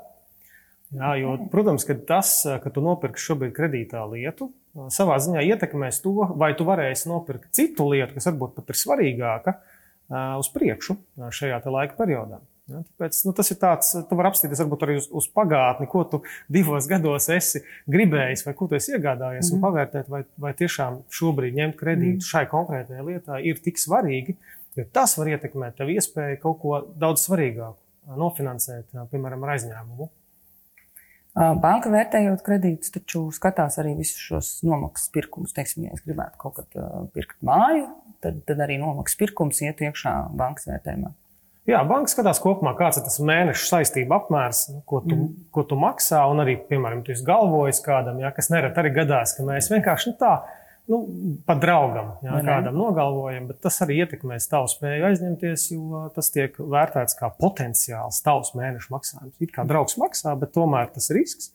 Jā, 0.96 1.14
jo, 1.20 1.34
protams, 1.52 1.84
ka 1.84 1.94
tas, 1.94 2.46
ka 2.62 2.70
tu 2.72 2.80
nopirksi 2.80 3.24
šobrīd 3.24 3.52
kredītā 3.56 4.04
lietu, 4.08 4.48
savā 4.94 5.18
ziņā 5.23 5.42
ietekmēs 5.54 6.02
to, 6.04 6.14
vai 6.38 6.52
tu 6.58 6.66
varēsi 6.68 7.11
nopirkt 7.11 7.50
citu 7.56 7.88
lietu, 7.92 8.14
kas 8.16 8.30
varbūt 8.30 8.54
pat 8.58 8.70
ir 8.73 8.78
svarīgāka 8.78 9.56
uz 10.38 10.49
priekšu 10.54 10.97
šajā 11.35 11.61
laika 11.66 11.99
periodā. 11.99 12.40
Ja, 12.68 12.82
tāpēc, 12.85 13.18
nu, 13.25 13.32
tas 13.32 13.49
ir 13.49 13.56
tāds, 13.62 13.94
tu 14.11 14.16
vari 14.18 14.28
apstīties 14.28 14.61
varbūt 14.61 14.82
arī 14.85 14.99
uz, 14.99 15.06
uz 15.16 15.25
pagātni, 15.32 15.87
ko 15.88 16.02
tu 16.04 16.18
divos 16.52 16.85
gados 16.90 17.30
esi 17.32 17.62
gribējis, 17.88 18.42
vai 18.44 18.52
ko 18.58 18.68
tu 18.68 18.76
esi 18.76 18.92
iegādājies, 18.92 19.49
mm. 19.49 19.54
un 19.54 19.56
mhm. 19.56 19.62
pavērtēt, 19.64 20.11
vai, 20.12 20.20
vai 20.37 20.52
tiešām 20.58 20.99
šobrīd 21.18 21.56
ņemt 21.56 21.78
kredītu 21.80 22.20
mm. 22.20 22.26
šai 22.28 22.44
konkrētajai 22.50 23.06
lietai 23.06 23.40
ir 23.49 23.62
tik 23.64 23.80
svarīgi, 23.80 24.37
jo 24.76 24.85
tas 24.92 25.16
var 25.16 25.32
ietekmēt 25.32 25.80
tev 25.80 25.94
iespēju 25.94 26.42
kaut 26.44 26.61
ko 26.61 26.82
daudz 27.00 27.25
svarīgāku 27.25 28.18
nofinansēt, 28.20 28.92
piemēram, 29.14 29.49
ar 29.49 29.56
aizņēmumu. 29.56 30.12
Banka 31.37 31.90
vērtējot 31.92 32.42
kredītus, 32.47 32.90
taču 32.94 33.28
skatās 33.35 33.78
arī 33.78 33.94
visus 33.99 34.18
šos 34.18 34.50
nomaksas 34.66 35.12
pirkumus. 35.14 35.54
Teiksim, 35.54 35.87
ja 35.87 35.94
es 35.94 36.02
gribētu 36.06 36.40
kaut 36.40 36.58
kad 36.58 36.80
pirkt 37.14 37.38
māju, 37.47 37.87
tad, 38.25 38.40
tad 38.49 38.62
arī 38.64 38.80
nomaksas 38.80 39.20
pirkums 39.20 39.62
iet 39.62 39.82
iekšā 39.85 40.14
bankas 40.38 40.66
vērtējumā. 40.70 41.12
Jā, 41.68 41.82
banka 41.85 42.08
skatās 42.08 42.38
kopumā, 42.40 42.73
kāds 42.78 42.97
ir 42.97 43.04
tas 43.04 43.18
mēneša 43.20 43.66
saistība 43.68 44.23
apmērs, 44.23 44.62
ko 44.88 45.02
tu, 45.04 45.12
mm. 45.12 45.49
ko 45.52 45.66
tu 45.68 45.76
maksā. 45.76 46.23
Un 46.32 46.40
arī, 46.40 46.54
piemēram, 46.70 47.02
tu 47.04 47.12
galvojies 47.28 47.82
kādam, 47.85 48.23
jā, 48.23 48.30
kas 48.32 48.49
nereti 48.49 48.80
arī 48.80 48.94
gadās, 48.97 49.35
ka 49.37 49.44
mēs 49.44 49.68
vienkārši 49.75 50.14
nu, 50.14 50.16
tā, 50.16 50.32
nu, 50.88 50.99
pat 51.49 51.61
draugam, 51.62 52.14
jā, 52.25 52.33
ne, 52.33 52.42
kādam 52.47 52.78
nogalvojam, 52.80 53.49
bet 53.50 53.61
tas 53.64 53.76
arī 53.85 54.00
ietekmēs 54.04 54.49
tavu 54.50 54.71
spēju 54.73 55.09
aizņemties, 55.11 55.66
jo 55.75 56.07
tas 56.14 56.33
tiek 56.35 56.57
vērtēts 56.59 57.18
kā 57.18 57.30
potenciāls 57.38 58.23
tavs 58.25 58.54
mēneša 58.59 58.95
maksājums. 58.95 59.37
It 59.45 59.52
kā 59.54 59.66
draugs 59.68 59.99
maksā, 60.00 60.35
bet 60.40 60.54
tomēr 60.57 60.90
tas 60.95 61.11
risks, 61.14 61.52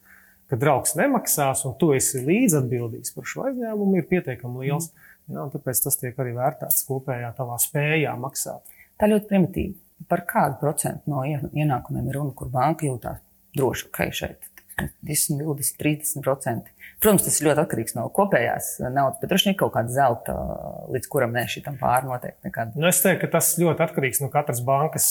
ka 0.51 0.59
draugs 0.59 0.93
nemaksās 0.99 1.65
un 1.67 1.75
tu 1.81 1.91
esi 1.97 2.21
līdzatbildīgs 2.23 3.15
par 3.15 3.29
šo 3.29 3.47
aizņēmumu, 3.49 3.97
ir 3.99 4.09
pietiekami 4.11 4.67
liels. 4.67 4.91
Mm. 4.91 5.09
Jā, 5.33 5.47
tāpēc 5.53 5.79
tas 5.85 5.97
tiek 6.01 6.17
arī 6.19 6.35
vērtēts 6.35 6.83
kopējā 6.87 7.29
tavā 7.37 7.55
spējā 7.61 8.13
maksāt. 8.19 8.79
Tā 8.99 9.07
ļoti 9.09 9.29
primitīva 9.29 10.07
par 10.09 10.25
kādu 10.27 10.59
procentu 10.59 11.11
no 11.11 11.23
ienākumiem 11.23 12.09
ir 12.09 12.19
runa, 12.19 12.33
kur 12.35 12.51
banka 12.53 12.85
jūtas 12.85 13.21
droši, 13.55 13.89
ka 13.93 14.09
šeit 14.11 14.52
10, 14.77 15.37
20, 15.39 15.77
30%. 15.79 16.71
Protams, 17.03 17.25
tas 17.25 17.39
ļoti 17.43 17.61
atkarīgs 17.63 17.95
no 17.97 18.05
kopējās 18.15 18.69
naudas, 18.85 19.19
bet 19.21 19.31
droši 19.31 19.49
vien 19.49 19.57
kaut 19.59 19.73
kāda 19.75 19.91
zelta, 19.91 20.35
līdz 20.93 21.09
kuram 21.11 21.33
ne 21.35 21.43
šitam 21.51 21.75
pāri 21.81 22.07
noteikti 22.07 22.47
nekad. 22.47 22.73
Nu, 22.79 22.87
es 22.89 23.01
teiktu, 23.03 23.25
ka 23.25 23.31
tas 23.37 23.51
ļoti 23.59 23.83
atkarīgs 23.85 24.21
no 24.23 24.29
katras 24.33 24.63
bankas 24.65 25.09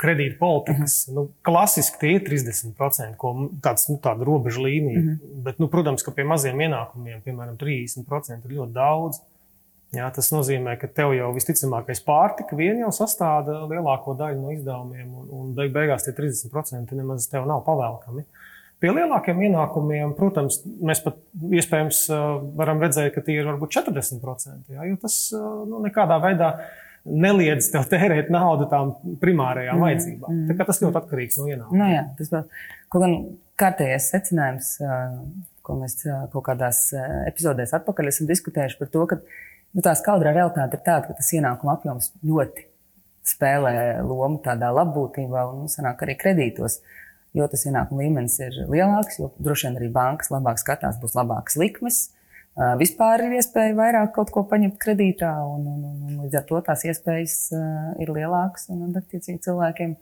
kredīta 0.00 0.38
politikas. 0.40 1.00
Uh 1.08 1.12
mhm. 1.12 1.18
-huh. 1.18 1.28
nu, 1.28 1.44
klasiski 1.46 2.02
tie 2.02 2.12
ir 2.16 2.26
30%, 2.28 3.16
ko 3.20 3.34
tāds, 3.62 3.88
nu, 3.90 3.98
tāda 4.02 4.24
robeža 4.24 4.62
līnija. 4.62 4.98
Uh 4.98 5.04
mhm. 5.04 5.14
-huh. 5.14 5.42
Bet, 5.48 5.58
nu, 5.58 5.68
protams, 5.68 6.02
ka 6.02 6.10
pie 6.10 6.24
maziem 6.24 6.60
ienākumiem, 6.60 7.22
piemēram, 7.22 7.56
30% 7.56 8.44
ir 8.44 8.58
ļoti 8.60 8.72
daudz. 8.72 9.20
Jā, 9.94 10.08
tas 10.10 10.32
nozīmē, 10.34 10.74
ka 10.80 10.88
tev 10.90 11.14
jau 11.14 11.28
visticamākais 11.36 12.02
pārtika 12.04 12.56
vien 12.58 12.80
jau 12.82 12.90
sastāda 12.94 13.62
lielāko 13.70 14.16
daļu 14.18 14.42
no 14.42 14.50
izdevumiem, 14.50 15.12
un, 15.14 15.28
un 15.30 15.54
beig 15.54 15.72
beigās 15.72 16.04
tie 16.04 16.12
30% 16.16 16.98
nemaz 16.98 17.28
tev 17.30 17.46
nav 17.46 17.62
pavēlkami. 17.68 18.24
Pie 18.82 18.90
lielākiem 18.92 19.38
ienākumiem, 19.48 20.10
protams, 20.18 20.58
mēs 20.84 21.00
pat 21.04 21.16
iespējams 21.60 22.02
varam 22.58 22.82
redzēt, 22.84 23.14
ka 23.14 23.22
tie 23.24 23.38
ir 23.40 23.48
varbūt 23.48 23.72
40%, 23.78 24.74
jā, 24.74 24.88
jo 24.90 24.98
tas 25.00 25.16
nu, 25.32 25.80
nekādā 25.86 26.18
veidā 26.20 26.50
neliedz 27.06 27.70
tev 27.72 27.86
tērēt 27.88 28.28
naudu 28.34 28.66
tām 28.68 28.92
primārajām 29.22 29.78
mm, 29.78 29.86
vajadzībām. 29.86 30.38
Mm. 30.42 30.62
Tas 30.68 30.82
ļoti 30.82 31.00
atkarīgs 31.00 31.40
no 31.40 31.48
ienākumiem. 31.48 31.80
Nu, 31.80 31.90
jā, 31.94 32.04
tas 32.18 32.32
vēl 32.34 32.46
kaut 32.92 33.06
gan 33.06 33.18
kārtējais 33.62 34.10
secinājums, 34.12 34.72
ko 35.64 35.80
mēs 35.80 36.02
kaut 36.34 36.44
kādās 36.50 36.88
epizodēs 37.30 37.72
atpakaļ 37.78 38.10
esam 38.12 38.28
diskutējuši 38.28 38.80
par 38.82 38.92
to, 38.92 39.06
ka 39.12 39.22
Nu, 39.76 39.82
tā 39.84 39.92
skaudrā 39.92 40.32
realitāte 40.32 40.78
ir 40.78 40.84
tāda, 40.86 41.10
ka 41.10 41.18
tas 41.18 41.28
ienākuma 41.36 41.74
apjoms 41.76 42.08
ļoti 42.24 42.64
spēlē 43.28 43.74
lomu 44.06 44.38
tādā 44.40 44.70
labbūtībā 44.72 45.42
un 45.50 45.66
sanāk 45.68 46.06
arī 46.06 46.14
kredītos. 46.16 46.78
Jo 47.36 47.46
tas 47.52 47.66
ienākuma 47.68 48.04
līmenis 48.04 48.38
ir 48.40 48.54
lielāks, 48.72 49.18
jo 49.20 49.30
droši 49.42 49.68
vien 49.68 49.80
arī 49.80 49.90
bankas 49.92 50.30
labāk 50.32 50.60
skatās, 50.62 50.96
būs 51.02 51.16
labākas 51.18 51.58
likmes. 51.60 51.98
Vispār 52.80 53.26
ir 53.26 53.34
iespēja 53.36 53.74
vairāk 53.76 54.14
kaut 54.16 54.30
ko 54.32 54.46
paņemt 54.48 54.78
kredītā, 54.80 55.28
un, 55.44 55.66
un, 55.68 55.82
un, 55.84 55.96
un 56.08 56.22
līdz 56.24 56.38
ar 56.40 56.46
to 56.48 56.60
tās 56.64 56.86
iespējas 56.88 57.36
ir 58.00 58.12
lielākas. 58.16 58.70
Un, 58.72 58.86
attiecīgi, 58.96 59.42
cilvēkiem 59.44 59.92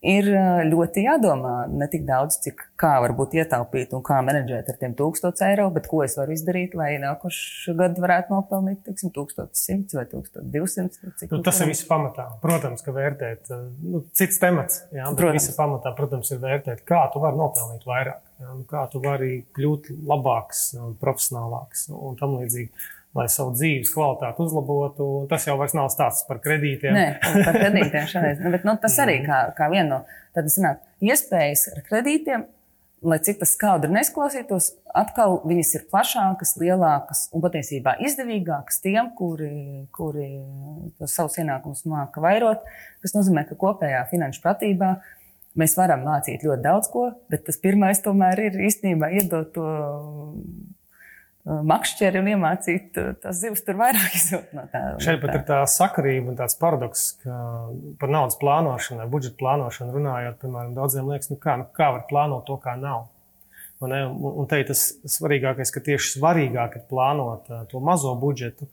ir 0.00 0.28
ļoti 0.70 1.04
jādomā 1.04 1.54
ne 1.68 1.86
tik 1.92 2.06
daudz, 2.08 2.38
cik 2.44 2.62
kā 2.80 2.94
varbūt 3.04 3.34
ietaupīt 3.36 3.92
un 3.96 4.04
kā 4.04 4.20
menedžēt 4.24 4.70
ar 4.72 4.78
tiem 4.80 4.94
1000 4.96 5.42
eiro, 5.46 5.68
bet 5.74 5.88
ko 5.90 6.00
es 6.04 6.16
varu 6.18 6.34
izdarīt, 6.34 6.76
lai 6.78 6.94
nākošais 7.02 7.76
gads 7.76 8.00
varētu 8.00 8.34
nopelnīt 8.34 8.80
teiksim, 8.86 9.12
1100 9.16 9.98
vai 9.98 10.06
1200. 10.08 11.28
Nu, 11.30 11.42
tas 11.44 11.60
ir 11.60 11.70
viss 11.72 11.88
pamatā. 11.88 12.30
Protams, 12.44 12.84
ka 12.86 12.94
vērtēt, 12.96 13.52
nu, 13.84 14.04
cits 14.16 14.40
temats, 14.40 14.84
jā, 14.88 15.04
bet 15.04 15.20
protams. 15.20 15.50
visa 15.50 15.56
pamatā, 15.58 15.92
protams, 15.98 16.32
ir 16.32 16.40
vērtēt, 16.44 16.84
kā 16.88 17.02
tu 17.12 17.20
vari 17.22 17.40
nopelnīt 17.40 17.84
vairāk, 17.88 18.24
jā, 18.40 18.56
kā 18.72 18.86
tu 18.92 19.04
vari 19.04 19.34
kļūt 19.56 19.92
labāks, 20.08 20.70
profesionālāks 21.02 21.90
un 21.92 22.16
tam 22.20 22.38
līdzīgi 22.40 22.72
lai 23.16 23.26
savu 23.30 23.54
dzīves 23.56 23.90
kvalitāti 23.94 24.44
uzlabotu. 24.44 25.08
Tas 25.30 25.46
jau 25.48 25.56
nav 25.58 25.90
stāsts 25.92 26.26
par 26.28 26.40
kredītiem. 26.44 26.94
Nē, 26.94 27.06
par 27.20 27.58
kredītiem 27.62 28.06
šoreiz. 28.10 28.40
Bet, 28.44 28.64
nu, 28.68 28.76
tas 28.82 28.96
arī 29.02 29.20
kā, 29.26 29.42
kā 29.56 29.70
viena 29.72 29.88
no 29.90 30.00
tādām 30.36 30.80
iespējas 31.02 31.68
ar 31.74 31.84
kredītiem. 31.88 32.46
Lai 33.00 33.16
cik 33.24 33.38
tas 33.40 33.54
skaudri 33.56 33.88
nesklausītos, 33.94 34.74
atkal 34.92 35.38
viņas 35.48 35.70
ir 35.78 35.86
plašākas, 35.88 36.50
lielākas 36.60 37.22
un 37.32 37.40
patiesībā 37.40 37.94
izdevīgākas 38.04 38.82
tiem, 38.84 39.08
kuri, 39.16 39.86
kuri 39.96 40.26
savus 41.08 41.38
ienākumus 41.40 41.86
māca 41.88 42.20
vairot. 42.20 42.66
Tas 43.00 43.16
nozīmē, 43.16 43.46
ka 43.48 43.56
kopējā 43.62 44.02
finanšu 44.10 44.44
pratībā 44.44 44.90
mēs 45.56 45.78
varam 45.80 46.04
mācīt 46.04 46.44
ļoti 46.44 46.66
daudz 46.66 46.92
ko, 46.92 47.06
bet 47.32 47.46
tas 47.48 47.56
pirmais 47.62 48.04
tomēr 48.04 48.44
ir 48.50 48.60
īstenībā 48.68 49.08
iedot 49.16 49.48
to 49.56 49.72
makšķeri 51.44 52.20
un 52.20 52.28
iemācīt 52.34 52.98
tās 53.22 53.38
zivs 53.40 53.64
tur 53.64 53.78
vairāk 53.80 54.16
izjūt 54.18 54.52
no 54.56 54.66
tā. 54.72 54.82
Šeit 55.02 55.22
pat 55.22 55.38
ir 55.38 55.46
tā 55.48 55.60
sakarība 55.70 56.32
un 56.32 56.38
tāds 56.40 56.58
paradoks, 56.60 57.06
ka 57.22 57.38
par 58.02 58.12
naudas 58.12 58.36
plānošanu 58.40 59.08
budžeta 59.12 59.40
plānošanu 59.40 59.96
runājot, 59.96 60.38
piemēram, 60.42 60.76
daudziem 60.76 61.08
liekas, 61.08 61.32
nu 61.32 61.40
kā, 61.40 61.56
nu 61.62 61.66
kā 61.76 61.90
var 61.96 62.04
plānot 62.10 62.46
to, 62.48 62.58
kā 62.60 62.76
nav. 62.80 63.08
Un, 63.80 63.94
un 63.96 64.48
te 64.48 64.58
ir 64.60 64.66
tas 64.68 64.90
svarīgākais, 65.08 65.72
ka 65.72 65.80
tieši 65.80 66.18
svarīgāk 66.18 66.76
ir 66.76 66.88
plānot 66.90 67.46
to 67.70 67.80
mazo 67.80 68.12
budžetu, 68.20 68.68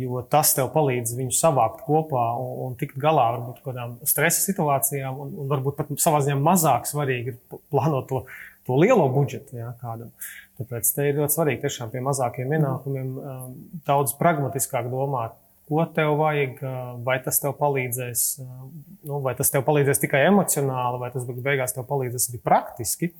jo 0.00 0.22
tas 0.32 0.54
tev 0.56 0.70
palīdz 0.72 1.12
viņu 1.16 1.34
savākt 1.36 1.84
kopā 1.84 2.24
un, 2.40 2.54
un 2.64 2.76
tikt 2.80 2.96
galā 3.00 3.26
ar 3.34 3.60
kādām 3.64 3.98
stresa 4.08 4.40
situācijām, 4.44 5.20
un, 5.20 5.34
un 5.44 5.52
varbūt 5.52 5.76
pat 5.76 5.92
savā 6.00 6.22
ziņā 6.24 6.40
mazāk 6.40 6.88
svarīgi 6.88 7.34
ir 7.34 7.60
plānot 7.72 8.08
to, 8.08 8.24
to 8.68 8.76
lielo 8.76 9.08
budžetu 9.08 9.56
jā, 9.56 9.72
kādam. 9.80 10.12
Tāpēc 10.60 10.90
te 10.92 11.06
ir 11.08 11.20
ļoti 11.22 11.36
svarīgi 11.38 11.64
tiešām 11.64 11.92
pie 11.92 12.02
mazākiem 12.04 12.52
ienākumiem 12.58 13.12
um, 13.16 13.52
daudz 13.88 14.12
pragmatiskāk 14.18 14.90
domāt, 14.92 15.36
ko 15.68 15.84
tev 15.96 16.16
vajag, 16.20 16.60
uh, 16.60 16.90
vai 17.04 17.16
tas 17.24 17.40
tev 17.40 17.54
palīdzēs, 17.60 18.24
uh, 18.42 18.66
nu, 19.08 19.20
vai 19.24 19.32
tas 19.38 19.52
tev 19.54 19.64
palīdzēs 19.64 20.02
tikai 20.04 20.26
emocionāli, 20.28 21.00
vai 21.00 21.10
tas 21.14 21.24
beigās 21.28 21.76
tev 21.76 21.88
palīdzēs 21.88 22.28
arī 22.32 22.42
praktiski. 22.44 23.12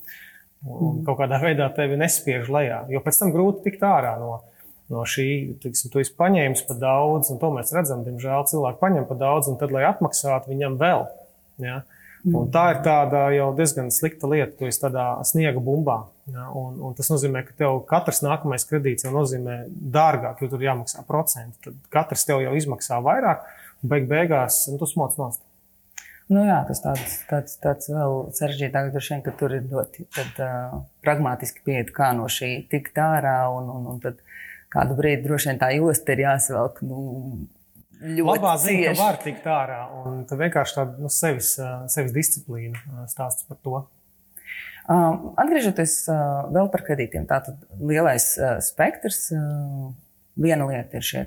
Un 0.67 0.99
mm. 0.99 1.03
kaut 1.07 1.21
kādā 1.21 1.39
veidā 1.39 1.69
tevi 1.71 1.97
nespiež 2.01 2.49
lejā, 2.51 2.83
jo 2.91 3.01
pēc 3.05 3.21
tam 3.21 3.31
grūti 3.31 3.63
tikt 3.69 3.85
ārā 3.87 4.17
no, 4.19 4.41
no 4.91 5.05
šī, 5.07 5.29
tiksim, 5.63 5.93
tu 5.93 6.03
esi 6.03 6.17
paņēmis 6.19 6.65
par 6.67 6.81
daudz, 6.83 7.31
un 7.31 7.39
to 7.39 7.53
mēs 7.55 7.71
redzam, 7.77 8.03
diemžēl 8.03 8.43
cilvēki 8.51 8.83
paņem 8.83 9.07
par 9.07 9.21
daudz, 9.21 9.53
un 9.53 9.61
tad, 9.61 9.71
lai 9.71 9.87
atmaksātu 9.87 10.51
viņam 10.51 10.75
vēl. 10.83 11.07
Ja? 11.63 11.77
Uh, 11.79 11.98
Un 12.27 12.49
tā 12.53 12.65
ir 12.73 12.81
tāda 12.83 13.29
jau 13.35 13.49
diezgan 13.57 13.93
slikta 13.95 14.29
lieta. 14.31 14.51
Tu 14.59 14.69
esi 14.69 14.83
tādā 14.83 15.07
sniega 15.29 15.63
bumbā. 15.63 16.01
Ja, 16.29 16.49
un, 16.59 16.81
un 16.85 16.97
tas 16.99 17.09
nozīmē, 17.13 17.45
ka 17.47 17.55
tev 17.57 17.79
katrs 17.89 18.21
nākamais 18.25 18.67
kredīts 18.69 19.07
jau 19.07 19.13
nozīmē 19.15 19.61
dārgāk, 19.95 20.43
jo 20.43 20.51
tur 20.53 20.65
jāmaksā 20.67 21.05
procenti. 21.09 21.57
Tad 21.65 21.79
katrs 21.95 22.27
tev 22.29 22.43
jau 22.45 22.57
izmaksā 22.59 22.99
vairāk, 23.05 23.47
un 23.83 23.93
beig 23.95 24.09
beigās 24.11 24.67
nu, 24.69 24.77
tu 24.81 24.89
smoc 24.91 25.17
nost. 25.21 25.45
Nu 26.29 26.43
jā, 26.45 26.59
tas 26.69 26.83
tāds, 26.85 27.13
tāds, 27.31 27.55
tāds 27.63 27.89
vēl 27.89 28.19
sarežģītāk, 28.37 28.91
vien, 28.93 29.23
ka 29.25 29.33
tur 29.41 29.55
ir 29.57 29.65
ļoti 29.71 30.05
tad, 30.13 30.41
uh, 30.45 30.81
pragmatiski 31.05 31.63
pieeja, 31.65 31.87
kā 31.97 32.11
no 32.19 32.27
šī 32.29 32.51
tikt 32.69 33.01
ārā. 33.01 33.39
Un, 33.57 33.71
un, 33.73 33.87
un 33.95 34.03
tad 34.03 34.21
kādu 34.75 34.99
brīdi 34.99 35.25
droši 35.25 35.49
vien 35.49 35.63
tā 35.63 35.71
josta 35.79 36.13
ir 36.13 36.27
jāsvelk. 36.27 36.83
Nu, 36.85 36.99
ļoti 38.03 38.41
labā 38.41 38.55
ziņa, 38.63 38.91
ka 38.93 39.03
var 39.03 39.21
tikt 39.23 39.47
ārā. 39.53 39.79
Un 40.03 40.23
tā 40.29 40.39
vienkārši 40.41 40.77
tāda 40.79 41.05
nu, 41.05 41.13
sevis, 41.13 41.55
sevis 41.93 42.15
disciplīna 42.15 43.07
stāsts 43.11 43.47
par 43.49 43.59
to. 43.65 43.83
Atgriežoties 44.89 45.99
vēl 46.55 46.71
par 46.73 46.85
kredītiem, 46.87 47.27
tātad 47.29 47.61
lielais 47.77 48.31
spektrs. 48.65 49.27
Viena 50.39 50.69
lieta 50.71 51.01
ir 51.01 51.05
šie 51.05 51.25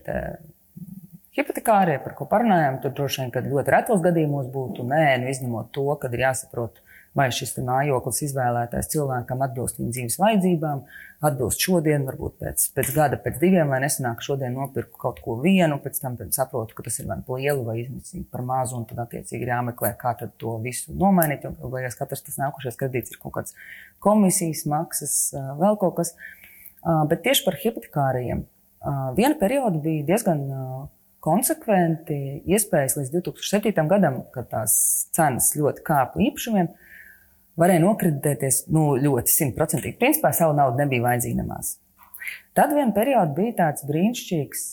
hipotekārie, 1.38 1.98
par 2.04 2.16
ko 2.18 2.28
parunājām. 2.32 2.80
Tur 2.84 2.96
droši 2.96 3.24
vien, 3.24 3.34
kad 3.36 3.48
ļoti 3.48 3.76
retos 3.76 4.02
gadījumos 4.04 4.50
būtu 4.54 4.86
nē, 4.88 5.06
nu, 5.22 5.30
izņemot 5.32 5.72
to, 5.76 5.88
kad 6.02 6.16
ir 6.16 6.26
jāsaprot, 6.26 6.82
vai 7.18 7.28
šis 7.36 7.58
mājoklis 7.60 8.22
izvēlētais 8.28 8.90
cilvēkam 8.94 9.42
atbilst 9.44 9.80
viņa 9.80 9.96
dzīves 9.96 10.18
vajadzībām, 10.22 10.84
atbilst 11.28 11.64
šodien, 11.66 12.06
varbūt 12.08 12.38
pēc, 12.40 12.64
pēc 12.78 12.92
gada, 12.96 13.20
pēc 13.22 13.40
diviem, 13.42 13.72
lai 13.74 13.82
nesanāk 13.84 14.24
šodien 14.26 14.56
nopirku 14.56 15.00
kaut 15.02 15.20
ko 15.24 15.36
vienu, 15.42 15.78
pēc 15.84 16.00
tam 16.02 16.16
saprotu, 16.34 16.78
ka 16.78 16.86
tas 16.88 17.02
ir 17.02 17.10
man 17.10 17.26
par 17.28 17.42
lielu 17.42 17.66
vai 17.68 17.82
izmisīgi 17.84 18.24
par 18.32 18.46
mazu, 18.48 18.80
un 18.80 18.88
tad 18.90 19.04
attiecīgi 19.04 19.44
ir 19.44 19.52
jāmeklē, 19.54 19.92
kā 20.00 20.16
to 20.22 20.56
visu 20.64 20.96
nomainīt, 20.98 21.44
jo 21.46 21.72
beigās 21.74 22.00
katrs 22.00 22.24
tas 22.28 22.40
nākošais 22.42 22.80
kredīts 22.80 23.14
ir 23.14 23.20
kaut 23.22 23.36
kāds 23.40 23.58
komisijas 24.00 24.64
maksas, 24.72 25.18
vēl 25.60 25.78
kaut 25.82 26.00
kas. 26.00 26.16
Bet 26.82 27.22
tieši 27.28 27.46
par 27.46 27.60
hipotekāriem. 27.62 28.48
Viena 29.18 29.36
perioda 29.38 29.78
bija 29.84 30.08
diezgan 30.08 30.48
konsekventi 31.22 32.16
iespējas 32.50 32.96
līdz 32.98 33.12
2007. 33.20 33.84
gadam, 33.90 34.24
kad 34.34 34.48
tās 34.50 34.74
cenas 35.14 35.52
ļoti 35.54 35.84
kāpa 35.86 36.24
īpašumiem 36.26 36.72
varēja 37.60 37.84
nokreditēties 37.84 38.66
nu, 38.72 38.92
ļoti 39.02 39.34
simtprocentīgi. 39.34 40.00
Principā 40.00 40.34
savu 40.36 40.56
naudu 40.58 40.84
nebija 40.84 41.10
vajadzīga 41.10 41.42
nemaz. 41.44 41.78
Tad 42.58 42.74
vienā 42.76 42.92
periodā 42.92 43.32
bija 43.36 43.54
tāds 43.62 43.86
brīnišķīgs, 43.88 44.64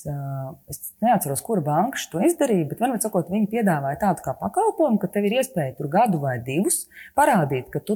es 0.72 0.80
neatceros, 1.04 1.42
kura 1.46 1.62
banka 1.62 2.00
to 2.10 2.20
izdarīja, 2.26 2.66
bet 2.72 2.82
vienmēr 2.82 2.98
sakot, 3.04 3.30
viņi 3.30 3.46
piedāvāja 3.52 4.00
tādu 4.02 4.24
kā 4.24 4.34
pakalpojumu, 4.40 4.98
ka 4.98 5.10
tev 5.14 5.28
ir 5.28 5.36
iespēja 5.38 5.76
tur 5.78 5.86
gadu 5.92 6.18
vai 6.24 6.36
divus 6.42 6.88
parādīt, 7.18 7.70
ka 7.70 7.78
tu 7.78 7.94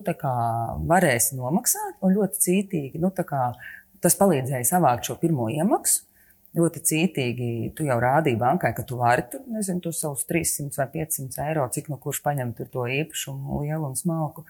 varēsi 0.92 1.34
nomaksāt 1.34 1.98
un 2.00 2.14
ļoti 2.14 2.44
cītīgi. 2.46 3.02
Nu, 3.02 3.10
kā, 3.10 3.42
tas 4.00 4.18
palīdzēja 4.22 4.70
savākt 4.70 5.10
šo 5.10 5.18
pirmo 5.18 5.50
iemaksu. 5.50 6.06
Ļoti 6.52 6.82
cītīgi 6.84 7.46
tu 7.76 7.86
jau 7.88 7.96
rādīji 8.02 8.36
bankai, 8.36 8.74
ka 8.76 8.84
tu 8.84 8.98
vari 9.00 9.24
tur, 9.32 9.40
nezinu, 9.48 9.80
tos 9.86 10.02
savus 10.02 10.26
300 10.28 10.76
vai 10.76 10.88
500 10.98 11.46
eiro, 11.46 11.64
cik 11.72 11.88
no 11.88 11.96
kurš 12.00 12.20
paņem 12.26 12.52
to 12.60 12.84
īpašumu 12.98 13.62
lielu 13.62 13.88
un 13.88 13.96
smalku. 13.96 14.44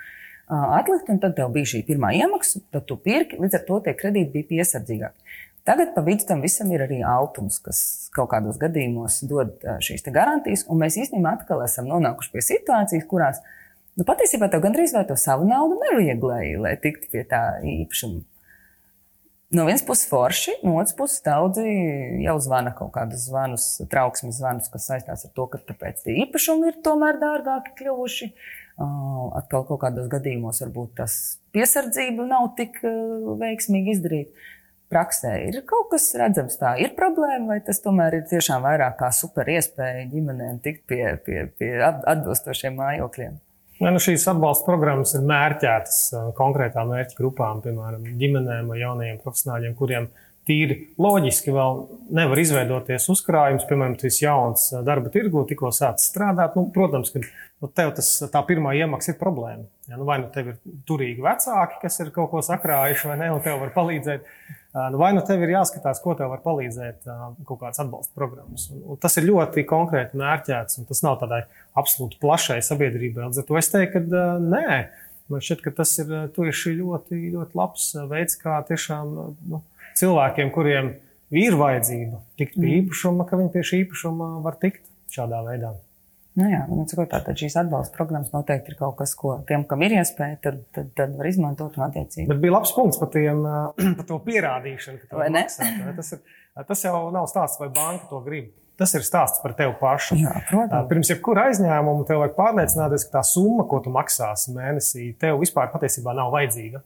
Atlikt, 0.50 1.06
un 1.14 1.20
tad 1.22 1.36
tev 1.38 1.52
bija 1.54 1.70
šī 1.70 1.84
pirmā 1.86 2.10
iemaksa, 2.18 2.60
tad 2.74 2.88
tu 2.90 2.96
pirki, 2.98 3.38
līdz 3.38 3.54
ar 3.60 3.62
to 3.68 3.78
tie 3.86 3.94
kredīti 3.94 4.34
bija 4.34 4.48
piesardzīgāki. 4.50 5.38
Tagad 5.62 5.92
pa 5.94 6.02
vidu 6.02 6.26
tam 6.26 6.42
visam 6.42 6.72
ir 6.74 6.82
arī 6.82 6.98
autums, 7.06 7.60
kas 7.62 7.78
kaut 8.14 8.32
kādos 8.32 8.58
gadījumos 8.58 9.20
dod 9.30 9.62
šīs 9.86 10.02
garantijas, 10.10 10.66
un 10.66 10.82
mēs 10.82 10.98
īstenībā 11.04 11.36
atkal 11.38 11.62
esam 11.62 11.86
nonākuši 11.86 12.32
pie 12.34 12.42
situācijas, 12.48 13.06
kurās 13.06 13.38
nu, 13.94 14.02
patiesībā 14.02 14.50
tev 14.50 14.64
gandrīz 14.66 14.90
vai 14.96 15.04
to 15.06 15.14
savu 15.14 15.46
naudu 15.46 15.78
nevajag, 15.84 16.26
lai, 16.32 16.44
lai 16.66 16.74
tiktu 16.82 17.14
pie 17.14 17.22
tā 17.30 17.44
īpašuma. 17.62 18.24
No 19.52 19.66
vienas 19.68 19.82
puses 19.84 20.08
forši, 20.08 20.54
no 20.64 20.78
otras 20.80 20.94
puses 20.96 21.20
daudzi 21.26 21.64
jau 22.24 22.38
zvana 22.40 22.70
kaut 22.72 22.94
kādus 22.94 23.26
zvanus, 23.28 23.66
trauksmes 23.92 24.38
zvanus, 24.38 24.70
kas 24.72 24.86
saistās 24.88 25.26
ar 25.28 25.32
to, 25.36 25.44
ka 25.52 25.60
tāpēc 25.68 26.00
tie 26.06 26.14
īpašumi 26.22 26.70
ir 26.70 26.78
tomēr 26.86 27.18
dārgāki 27.20 27.74
kļuvuši. 27.82 28.30
Atkal 29.36 29.66
kaut 29.68 29.82
kādos 29.84 30.08
gadījumos 30.12 30.62
varbūt 30.64 30.96
tas 31.02 31.18
piesardzība 31.52 32.24
nav 32.30 32.54
tik 32.56 32.80
veiksmīgi 32.80 33.98
izdarīta. 33.98 34.48
Praksē 34.92 35.34
ir 35.50 35.60
kaut 35.68 35.90
kas 35.92 36.08
redzams, 36.20 36.56
tā 36.60 36.74
ir 36.80 36.96
problēma, 36.96 37.52
vai 37.52 37.60
tas 37.64 37.80
tomēr 37.84 38.22
ir 38.22 38.26
tiešām 38.32 38.64
vairāk 38.64 38.98
kā 39.04 39.12
super 39.12 39.48
iespēja 39.52 40.08
ģimenēm 40.12 40.60
tikt 40.64 40.84
pie, 40.88 41.04
pie, 41.28 41.46
pie 41.60 41.74
atbilstošiem 41.84 42.76
mājokļiem. 42.80 43.36
Ja, 43.82 43.90
nu 43.90 43.98
šīs 44.02 44.28
atbalsta 44.30 44.66
programmas 44.68 45.14
ir 45.18 45.24
mērķētas 45.26 46.02
konkrētām 46.38 46.92
mērķu 46.92 47.16
grupām, 47.18 47.62
piemēram, 47.64 48.04
ģimenēm 48.20 48.68
vai 48.70 48.78
jaunajiem 48.78 49.18
profesionāļiem, 49.24 49.74
kuriem 49.78 50.06
tīri 50.46 50.76
loģiski 51.02 51.54
vēl 51.54 51.80
nevar 52.14 52.40
izveidoties 52.42 53.08
uzkrājums. 53.10 53.66
Piemēram, 53.66 53.96
esi 54.06 54.24
jauns 54.24 54.68
darba 54.86 55.10
tirgu, 55.14 55.42
tikko 55.48 55.72
sācis 55.74 56.12
strādāt. 56.12 56.54
Nu, 56.58 56.68
protams, 56.74 57.10
ka 57.14 57.22
nu, 57.22 57.70
tev 57.74 57.94
tas, 57.98 58.10
tā 58.30 58.42
pirmā 58.46 58.74
iemaksa 58.78 59.14
ir 59.14 59.20
problēma. 59.20 59.66
Ja, 59.90 59.98
nu, 59.98 60.06
vai 60.08 60.20
nu 60.22 60.30
tev 60.34 60.52
ir 60.52 60.58
turīgi 60.88 61.24
vecāki, 61.24 61.80
kas 61.82 61.98
ir 62.04 62.14
kaut 62.14 62.30
ko 62.32 62.42
sakrājuši, 62.46 63.10
vai 63.10 63.18
ne, 63.22 63.30
un 63.34 63.42
tev 63.44 63.62
var 63.62 63.74
palīdzēt. 63.74 64.30
Nu, 64.72 64.96
vai 64.96 65.10
nu 65.12 65.20
tev 65.20 65.42
ir 65.44 65.50
jāskatās, 65.52 65.98
ko 66.00 66.14
tev 66.16 66.30
var 66.32 66.40
palīdzēt 66.40 67.04
kaut 67.04 67.58
kādas 67.60 67.80
atbalsta 67.82 68.14
programmas. 68.16 68.70
Un, 68.72 68.80
un 68.94 69.00
tas 69.00 69.18
ir 69.20 69.26
ļoti 69.28 69.66
konkrēti 69.68 70.16
mērķēts, 70.16 70.78
un 70.80 70.88
tas 70.88 71.02
nav 71.04 71.18
tādai 71.20 71.42
absolūti 71.76 72.16
plašai 72.22 72.56
sabiedrībai. 72.64 73.26
Līdz 73.26 73.42
ar 73.42 73.48
to 73.50 73.58
es 73.60 73.68
teiktu, 73.68 74.00
ka 74.08 74.24
nē, 74.40 74.78
man 75.28 75.44
šķiet, 75.44 75.60
ka 75.66 75.74
tas 75.82 75.92
ir 76.00 76.14
tieši 76.38 76.72
ļoti, 76.78 77.20
ļoti 77.34 77.60
labs 77.60 77.90
veids, 78.14 78.40
kā 78.40 78.62
tiešām 78.70 79.12
nu, 79.52 79.60
cilvēkiem, 80.00 80.54
kuriem 80.56 80.94
ir 81.36 81.60
vajadzība 81.60 82.24
tikt 82.40 82.56
pie 82.56 82.64
mm. 82.64 82.76
īpašuma, 82.80 83.28
ka 83.28 83.40
viņi 83.40 83.52
pie 83.52 83.68
šī 83.68 83.84
īpašuma 83.84 84.34
var 84.44 84.56
tikt 84.62 84.88
šādā 85.12 85.44
veidā. 85.44 85.76
Nu 86.38 86.46
jā, 86.48 86.62
nu, 86.64 86.86
tātad 86.88 87.36
šīs 87.36 87.58
atbalsta 87.60 87.92
programmas 87.92 88.30
noteikti 88.32 88.72
ir 88.72 88.78
kaut 88.78 88.96
kas, 89.02 89.12
ko 89.18 89.34
tiem, 89.48 89.66
kam 89.68 89.82
ir 89.84 89.98
iespēja, 89.98 90.38
tad, 90.46 90.62
tad, 90.72 90.88
tad 90.96 91.12
var 91.18 91.28
izmantot 91.28 91.76
un 91.76 91.84
attiecīgi. 91.84 92.24
Bet 92.30 92.40
bija 92.40 92.54
labs 92.54 92.72
punkts 92.72 93.00
par, 93.02 93.10
tiem, 93.12 93.42
par 93.98 94.06
to 94.08 94.16
pierādīšanu, 94.24 95.02
ka 95.10 95.20
vai? 95.20 95.28
Tas, 95.98 96.14
ir, 96.16 96.22
tas 96.70 96.84
jau 96.86 96.96
nav 97.12 97.28
stāsts, 97.28 97.60
vai 97.60 97.68
banka 97.74 98.08
to 98.08 98.22
grib. 98.24 98.48
Tas 98.80 98.94
ir 98.96 99.04
stāsts 99.04 99.42
par 99.42 99.52
tevi 99.58 99.74
pašu. 99.76 100.16
Jā, 100.22 100.32
protams. 100.48 100.88
Pirms 100.88 101.10
jebkura 101.12 101.50
aizņēmuma 101.50 102.06
tev 102.08 102.22
vajag 102.22 102.38
pārliecināties, 102.38 103.04
ka 103.10 103.18
tā 103.18 103.22
summa, 103.28 103.66
ko 103.68 103.82
tu 103.84 103.92
maksāsi 103.92 104.54
mēnesī, 104.56 105.10
tev 105.20 105.36
vispār 105.42 105.68
patiesībā 105.74 106.14
nav 106.16 106.32
vajadzīga. 106.32 106.80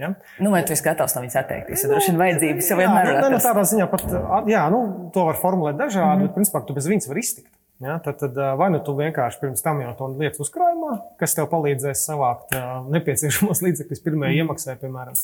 Ja? 0.00 0.12
Nu, 0.38 0.52
vai 0.54 0.62
tu 0.64 0.72
esi 0.72 0.86
gatavs 0.86 1.16
no 1.16 1.24
viņas 1.24 1.40
atteikties? 1.42 1.82
Nu, 1.84 1.90
droši 1.92 2.12
vien 2.12 2.22
vajadzības 2.22 2.70
jau 2.70 2.78
vienmēr 2.78 3.10
ir. 3.10 3.18
Nu, 3.34 3.42
tādā 3.42 3.66
ziņā 3.68 3.88
pat, 3.92 4.06
jā, 4.48 4.62
nu, 4.72 4.80
to 5.12 5.26
var 5.26 5.36
formulēt 5.42 5.76
dažādi, 5.82 6.06
mm 6.06 6.22
-hmm. 6.22 6.30
bet 6.30 6.38
principā 6.38 6.62
tu 6.66 6.78
bez 6.78 6.88
viņas 6.88 7.10
var 7.10 7.20
iztikt. 7.20 7.50
Ja, 7.82 7.96
tad, 7.98 8.20
tad 8.20 8.36
vai 8.58 8.68
nu 8.70 8.78
tu 8.84 8.94
vienkārši 8.94 9.40
pirms 9.40 9.64
tam 9.64 9.80
jau 9.82 9.92
to 9.98 10.06
lietas 10.14 10.42
uzkrājumā, 10.44 10.92
kas 11.18 11.34
tev 11.34 11.48
palīdzēs 11.50 12.04
savākt 12.06 12.54
nepieciešamos 12.94 13.62
līdzekļus 13.64 14.04
pirmajai 14.04 14.36
mm. 14.36 14.44
iemaksai, 14.44 14.76
piemēram. 14.78 15.18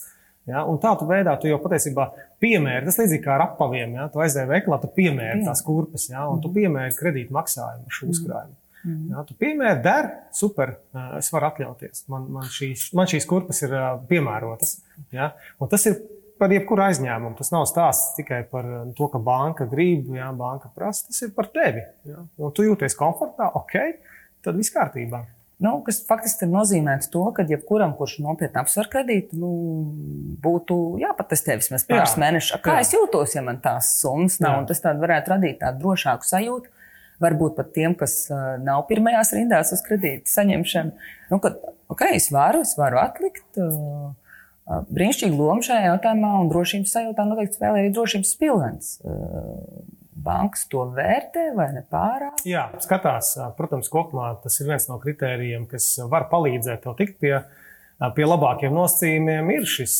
Ja, 0.49 0.63
un 0.65 0.81
tādā 0.81 1.07
veidā 1.07 1.35
tu 1.39 1.51
jau 1.51 1.59
patiesībā 1.61 2.09
piemēri, 2.43 2.87
tas 2.89 2.99
līdzīgi 2.99 3.23
kā 3.25 3.35
ar 3.37 3.45
apaviem. 3.51 3.99
Ja, 3.99 4.09
tu 4.11 4.23
aizēji 4.25 4.49
veikalā, 4.49 4.81
tu 4.81 4.91
piemēri 4.97 5.45
tās 5.45 5.61
kurpes, 5.67 6.09
ja, 6.09 6.25
un 6.33 6.41
tu 6.43 6.49
mm. 6.49 6.57
piemēri 6.57 6.97
kredītu 6.99 7.37
maksājumu 7.37 7.85
ar 7.85 7.99
šo 7.99 8.09
mm. 8.09 8.15
uzkrājumu. 8.17 8.57
Mm. 8.79 9.01
Ja, 9.13 9.25
tu 9.29 9.37
piemēri, 9.39 9.81
der, 9.85 10.09
super, 10.35 10.79
es 11.19 11.29
varu 11.35 11.51
atļauties. 11.51 12.07
Man, 12.11 12.29
man, 12.39 12.47
šīs, 12.55 12.89
man 12.97 13.11
šīs 13.11 13.29
kurpes 13.29 13.61
ir 13.67 13.75
piemērotas. 14.09 14.79
Ja, 15.15 15.35
un 15.61 15.71
tas 15.71 15.85
ir 15.91 16.01
par 16.39 16.53
jebkuru 16.55 16.85
aizņēmumu. 16.89 17.37
Tas 17.39 17.51
nav 17.55 17.67
stāsts 17.71 18.15
tikai 18.19 18.43
par 18.51 18.69
uh, 18.69 18.85
to, 18.97 19.09
ka 19.13 19.21
banka 19.23 19.67
grib, 19.71 20.11
jā, 20.17 20.29
banka 20.37 20.71
prasa. 20.75 21.09
Tas 21.09 21.25
ir 21.27 21.35
par 21.37 21.51
tevi. 21.55 21.83
Jā. 22.09 22.23
Un 22.39 22.55
tu 22.55 22.67
jūties 22.67 22.97
komfortā, 22.99 23.51
ok, 23.59 23.77
tad 24.47 24.59
viss 24.59 24.75
kārtībā. 24.75 25.25
Nu, 25.59 25.73
kas 25.83 25.99
faktiski 26.07 26.47
nozīmē 26.47 26.95
to, 27.11 27.25
ka 27.35 27.43
jebkuram, 27.47 27.97
kurš 27.99 28.21
nopietni 28.23 28.61
apsver 28.61 28.87
kredītu, 28.93 29.35
nu, 29.43 29.49
būtu 30.39 30.77
jāpatestē 31.03 31.57
vismaz 31.59 31.83
pāris 31.89 32.15
jā, 32.15 32.21
mēnešus. 32.23 32.61
Kā 32.63 32.77
jā. 32.79 32.85
es 32.87 32.95
jūtos, 32.95 33.35
ja 33.35 33.43
man 33.43 33.59
tās 33.65 33.97
summas 33.99 34.39
nav? 34.45 34.61
Tas 34.71 34.85
varētu 34.87 35.35
radīt 35.35 35.59
tādu 35.65 35.83
drošāku 35.83 36.29
sajūtu. 36.31 36.71
Varbūt 37.19 37.57
pat 37.59 37.73
tiem, 37.75 37.97
kas 37.99 38.15
uh, 38.31 38.55
nav 38.63 38.85
pirmajās 38.87 39.35
rindās 39.35 39.75
uz 39.75 39.83
kredītu 39.83 40.31
saņemšanu, 40.31 41.09
nu, 41.33 41.39
ka 41.43 41.51
okay, 41.91 42.15
es 42.21 42.29
varu, 42.31 42.63
es 42.63 42.77
varu 42.79 43.01
atlikt. 43.03 43.49
Uh, 43.59 44.13
brīnišķīga 44.69 45.37
loma 45.37 45.65
šajā 45.65 45.93
jautājumā, 45.93 46.33
un 46.43 46.51
drošības 46.53 46.97
sajūtā 46.97 47.25
noteikti 47.29 47.57
spēlē 47.59 47.85
arī 47.85 47.93
drošības 47.97 48.35
pilvens. 48.41 48.91
Bankas 50.29 50.67
to 50.69 50.83
vērtē 50.97 51.53
vai 51.57 51.71
ne 51.77 51.85
pārāk? 51.89 52.43
Jā, 52.49 52.67
skatās. 52.83 53.37
Protams, 53.57 53.89
kopumā 53.93 54.35
tas 54.43 54.59
ir 54.61 54.69
viens 54.69 54.89
no 54.91 54.99
kritērijiem, 55.01 55.65
kas 55.71 55.95
var 56.11 56.27
palīdzēt 56.33 56.83
tev 56.85 56.99
tikt 56.99 57.17
pie, 57.23 57.33
pie 58.17 58.27
labākiem 58.27 58.75
nosacījumiem. 58.75 59.53
Ir 59.55 59.65
šis 59.71 59.95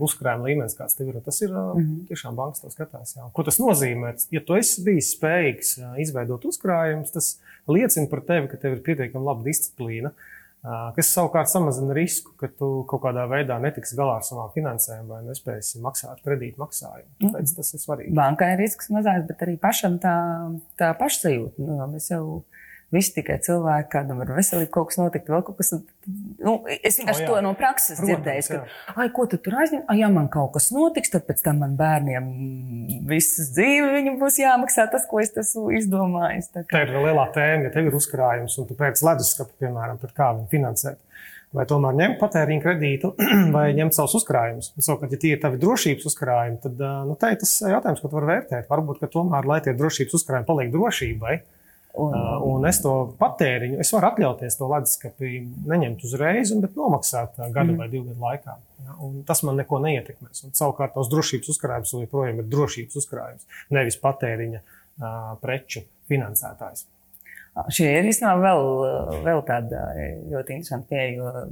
uzkrājuma 0.00 0.48
līmenis, 0.48 0.74
kāds 0.78 0.98
tev 0.98 1.12
ir. 1.12 1.20
Tas 1.22 1.38
ir 1.44 1.52
mm 1.52 1.76
-hmm. 1.76 2.02
tiešām 2.08 2.40
bankas 2.40 2.64
to 2.64 2.72
skatās. 2.72 3.14
Jā. 3.18 3.28
Ko 3.36 3.46
tas 3.46 3.60
nozīmē? 3.60 4.16
Ja 4.32 4.40
tu 4.40 4.56
esi 4.56 4.82
bijis 4.84 5.14
spējīgs 5.18 5.76
izveidot 6.02 6.44
uzkrājumus, 6.50 7.12
tas 7.12 7.38
liecina 7.68 8.10
par 8.10 8.24
tevi, 8.26 8.48
ka 8.48 8.56
tev 8.56 8.72
ir 8.72 8.82
pietiekami 8.82 9.24
laba 9.24 9.44
disciplīna. 9.44 10.10
Uh, 10.10 10.39
kas 10.96 11.10
savukārt 11.14 11.48
samazina 11.48 11.94
risku, 11.96 12.34
ka 12.40 12.50
tu 12.52 12.70
kaut 12.90 13.02
kādā 13.06 13.24
veidā 13.30 13.56
netiksi 13.62 13.96
galā 13.98 14.18
ar 14.18 14.26
savām 14.26 14.50
finansēm 14.54 15.08
vai 15.08 15.22
nespēsi 15.24 15.80
maksāt 15.84 16.20
kredītu 16.26 16.60
maksājumu. 16.60 17.08
Tāpēc 17.22 17.54
tas 17.56 17.72
ir 17.74 17.82
svarīgi. 17.84 18.14
Bankai 18.16 18.52
ir 18.54 18.64
risks 18.64 18.90
mazāks, 18.92 19.24
bet 19.30 19.44
arī 19.46 19.56
pašam 19.60 19.96
tā, 20.02 20.16
tā 20.80 20.92
pašsajūta. 21.00 21.64
Nu, 21.64 21.78
mēs 21.94 22.10
jau 22.12 22.24
Visi 22.90 23.12
tikai 23.14 23.36
cilvēki, 23.38 23.86
kādam 23.92 24.18
ar 24.24 24.32
veselību 24.34 24.72
kaut 24.74 24.88
kas 24.90 24.98
notiktu, 24.98 25.30
vēl 25.30 25.44
kaut 25.46 25.60
kas. 25.60 25.68
Nu, 26.42 26.56
es 26.74 26.96
vienkārši 26.98 27.22
jā. 27.22 27.28
to 27.28 27.42
no 27.44 27.52
prakses 27.58 28.00
dzirdēju, 28.02 28.46
ka, 28.50 28.96
ai, 28.98 29.06
ko 29.14 29.28
tu 29.30 29.38
tur 29.38 29.60
aizņem? 29.62 29.84
Ai, 29.86 30.00
ja 30.00 30.08
man 30.10 30.26
kaut 30.32 30.56
kas 30.56 30.72
notiks, 30.74 31.12
tad 31.12 31.22
pēc 31.28 31.44
tam 31.44 31.60
man 31.62 31.76
bērniem 31.78 32.26
visas 33.10 33.52
dzīve 33.54 33.92
viņam 33.94 34.16
būs 34.18 34.40
jāmaksā 34.42 34.88
tas, 34.90 35.06
ko 35.06 35.22
es 35.22 35.30
esmu 35.38 35.68
izdomājis. 35.78 36.50
Tā, 36.50 36.64
tā 36.72 36.82
ir 36.82 36.96
lielā 36.96 37.28
tēma, 37.36 37.68
ja 37.68 37.70
tev 37.76 37.92
ir 37.92 37.98
uzkrājums 38.00 38.58
un 38.58 38.66
tu 38.66 38.78
pēc 38.82 39.04
leduskapa, 39.06 39.54
piemēram, 39.62 40.02
tad 40.02 40.16
kā 40.16 40.32
viņu 40.34 40.50
finansēt. 40.50 40.98
Vai 41.54 41.64
tomēr 41.70 41.94
ņemt 41.98 42.18
patēriņa 42.18 42.62
kredītu, 42.66 43.12
vai 43.54 43.68
ņemt 43.78 43.94
savus 43.94 44.18
uzkrājumus. 44.18 44.72
Savukārt, 44.78 45.14
ja 45.14 45.22
tie 45.22 45.32
ir 45.36 45.40
tavi 45.42 45.62
drošības 45.62 46.10
uzkrājumi, 46.10 46.60
tad 46.66 46.82
nu, 47.06 47.14
tā 47.18 47.32
ir 47.34 47.40
tas 47.42 47.56
jautājums, 47.62 48.02
ko 48.02 48.10
tu 48.10 48.18
vari 48.18 48.32
vērtēt. 48.34 48.68
Varbūt, 48.70 49.00
ka 49.02 49.10
tomēr, 49.10 49.46
lai 49.50 49.62
tie 49.62 49.74
drošības 49.78 50.14
uzkrājumi 50.20 50.46
paliek 50.46 50.70
drošībai, 50.74 51.40
Un, 51.98 52.12
uh, 52.14 52.36
un 52.46 52.66
es 52.68 52.78
to 52.84 52.92
patēriņu, 53.18 53.80
es 53.82 53.90
varu 53.90 54.12
atļauties 54.12 54.56
to 54.60 54.68
leduskapi 54.70 55.40
neņemt 55.72 56.04
uzreiz, 56.06 56.52
bet 56.62 56.76
nomaksāt 56.78 57.40
gadu 57.50 57.72
mm. 57.72 57.80
vai 57.80 57.88
divu 57.90 58.12
gadu 58.12 58.22
laikā. 58.22 58.54
Ja? 58.84 58.94
Un 59.06 59.24
tas 59.26 59.42
man 59.46 59.58
neko 59.58 59.80
neietekmēs. 59.82 60.44
Un, 60.46 60.54
savukārt, 60.54 60.94
tos 60.94 61.10
drošības 61.10 61.50
uzkrājums 61.50 61.96
joprojām 61.96 62.44
ir 62.44 62.48
drošības 62.52 63.00
uzkrājums, 63.02 63.50
nevis 63.74 63.98
patēriņa 64.04 64.62
uh, 64.62 65.34
preču 65.42 65.82
finansētājs. 66.10 66.86
Šī 67.74 67.88
ir 67.98 68.06
īstenībā 68.06 68.36
vēl, 68.38 68.68
vēl 69.26 69.42
tāda 69.48 69.82
ļoti 70.30 70.56
interesanta 70.60 70.86
pieeja. 70.92 71.48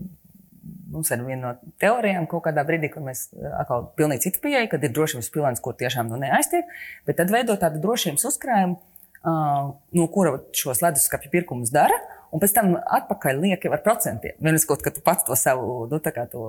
Mums 0.92 1.10
ir 1.12 1.22
viena 1.24 1.40
no 1.42 1.72
teorijām, 1.80 2.28
kaut 2.30 2.44
kādā 2.46 2.62
brīdī, 2.68 2.90
kad 2.92 3.04
mēs 3.04 3.26
atkal 3.58 3.88
pilnīgi 3.98 4.28
citu 4.28 4.40
pieeja, 4.44 4.68
kad 4.70 4.84
ir 4.84 4.92
drošības 4.94 5.30
pilns, 5.34 5.62
kur 5.64 5.76
tiešām 5.76 6.08
nu 6.12 6.20
neaiztiek, 6.20 6.68
bet 7.08 7.18
tad 7.20 7.32
veidot 7.32 7.60
tādu 7.60 7.80
drošības 7.82 8.24
uzkrājumu, 8.30 8.78
no 9.24 10.06
kura 10.12 10.38
šos 10.56 10.82
leduskapju 10.84 11.32
pirkumus 11.32 11.72
dara. 11.74 11.96
Un 12.28 12.42
pēc 12.42 12.52
tam 12.52 12.74
atpakaļ 12.76 13.38
liek 13.40 13.62
jau 13.64 13.70
ar 13.72 13.80
procentiem. 13.80 14.36
Kaut 14.68 14.82
kā 14.84 14.90
tu 14.92 15.00
pats 15.04 15.24
to 15.24 15.36
savu 15.38 15.86
nu, 15.88 16.00
to 16.02 16.42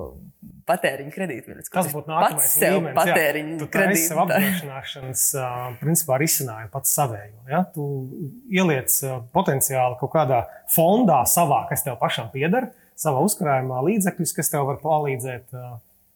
patēriņu 0.67 1.13
kredītu. 1.13 1.55
Tas 1.71 1.87
būtu 1.93 2.11
nākamais 2.11 2.55
līmenis. 2.59 2.97
Patēriņu 2.97 3.69
kredītu. 3.71 4.01
Tas 4.01 4.11
ir 4.11 4.19
apdrošināšanas 4.25 5.23
principā 5.79 6.19
risinājumu 6.19 6.73
pats 6.73 6.97
savējo. 6.99 7.45
Ja? 7.47 7.63
Tu 7.71 7.87
ieliec 8.51 8.97
potenciāli 9.35 9.99
kaut 10.01 10.13
kādā 10.17 10.43
fondā 10.75 11.21
savā, 11.31 11.63
kas 11.71 11.87
tev 11.87 11.95
pašam 12.01 12.27
pieder, 12.33 12.73
savā 12.99 13.23
uzkrājumā 13.23 13.79
līdzekļus, 13.87 14.35
kas 14.35 14.51
tev 14.51 14.67
var 14.67 14.83
palīdzēt 14.83 15.55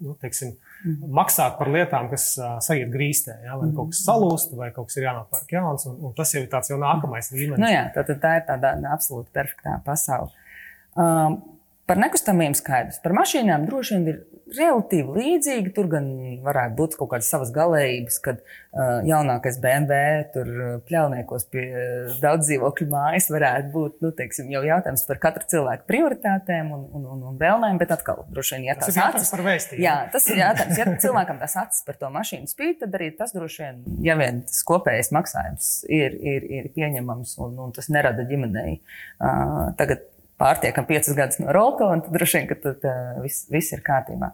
nu, 0.04 0.18
teiksim, 0.20 0.58
mm. 0.58 0.73
Maksāt 0.84 1.56
par 1.60 1.72
lietām, 1.72 2.10
kas 2.12 2.34
uh, 2.40 2.58
sajiet 2.64 2.92
grīstē, 2.94 3.38
ja? 3.46 3.56
vai 3.56 3.70
mm. 3.70 3.76
kaut 3.78 3.94
kas 3.94 4.04
salūst, 4.08 4.56
vai 4.60 4.70
kaut 4.76 4.90
kas 4.90 5.00
ir 5.00 5.08
jānopērk 5.08 5.56
jauns. 5.56 5.88
Un, 5.90 5.98
un 6.10 6.16
tas 6.18 6.34
jau 6.36 6.44
ir 6.44 6.50
tāds 6.52 6.72
jau 6.74 6.80
nākamais 6.82 7.32
līmenis. 7.34 7.62
Nu, 7.64 7.72
jā, 7.72 7.86
tā, 7.96 8.06
tā 8.12 8.36
ir 8.40 8.46
tāda 8.50 8.76
absolūti 8.92 9.32
perfektā 9.36 9.78
pasaule. 9.86 10.34
Um, 11.00 11.40
par 11.90 12.00
nekustamiem 12.00 12.56
skaidrs. 12.58 13.02
Par 13.04 13.16
mašīnām 13.18 13.68
droši 13.68 13.98
vien 13.98 14.08
ir 14.14 14.22
relatīvi 14.54 15.16
līdzīgi. 15.18 15.72
Tur 15.76 15.88
gan 15.92 16.08
varētu 16.44 16.76
būt 16.78 16.96
kaut 17.00 17.12
kādas 17.14 17.30
savas 17.32 17.52
galējības, 17.56 18.20
kad 18.24 18.42
uh, 18.44 19.02
jaunākais 19.08 19.58
BMW 19.64 20.26
tur 20.34 20.52
pļauniekos 20.88 21.48
pie 21.54 21.64
uh, 21.72 22.14
daudz 22.24 22.50
dzīvokļu 22.50 22.88
mājas 22.92 23.30
varētu 23.34 23.72
būt 23.74 24.06
nu, 24.06 24.14
teiksim, 24.16 24.52
jau 24.54 24.64
jautājums 24.68 25.06
par 25.10 25.22
katru 25.24 25.48
cilvēku 25.54 25.88
prioritātēm 25.90 26.72
un, 26.76 26.86
un, 26.92 27.10
un, 27.16 27.26
un 27.32 27.42
vēlmēm, 27.42 27.82
bet 27.82 27.96
atkal 27.96 28.24
droši 28.34 28.58
vien, 28.58 28.70
ja 28.70 28.78
tas 28.80 28.94
ir 28.94 29.04
acis 29.06 29.34
par 29.34 29.46
vēstījumu. 29.48 29.84
Jā, 29.84 29.98
tas 30.14 30.30
ir 30.30 30.42
jautājums. 30.44 30.80
Ja 30.80 30.88
cilvēkam 31.08 31.42
tas 31.42 31.58
acis 31.64 31.84
par 31.88 32.00
to 32.00 32.14
mašīnu 32.14 32.52
spīd, 32.52 32.80
tad 32.84 32.98
arī 33.00 33.12
tas 33.18 33.36
droši 33.36 33.66
vien, 33.66 33.84
ja 34.06 34.18
vien 34.20 34.44
tas 34.48 34.64
kopējais 34.68 35.14
maksājums 35.16 35.74
ir, 35.92 36.18
ir, 36.20 36.50
ir 36.62 36.72
pieņemams 36.76 37.38
un, 37.44 37.60
un 37.68 37.76
tas 37.76 37.90
nerada 37.94 38.28
ģimenei 38.30 38.80
uh, 38.80 39.72
tagad 39.80 40.06
pārtiekam 40.42 40.88
piecus 40.90 41.16
gadus 41.18 41.40
no 41.42 41.54
rolka, 41.56 41.88
un 41.90 42.04
tad 42.04 42.16
droši 42.16 42.40
vien, 42.40 42.50
ka 42.52 42.60
tad, 42.62 42.86
uh, 42.88 43.18
viss, 43.24 43.48
viss 43.54 43.76
ir 43.76 43.84
kārtībā. 43.86 44.34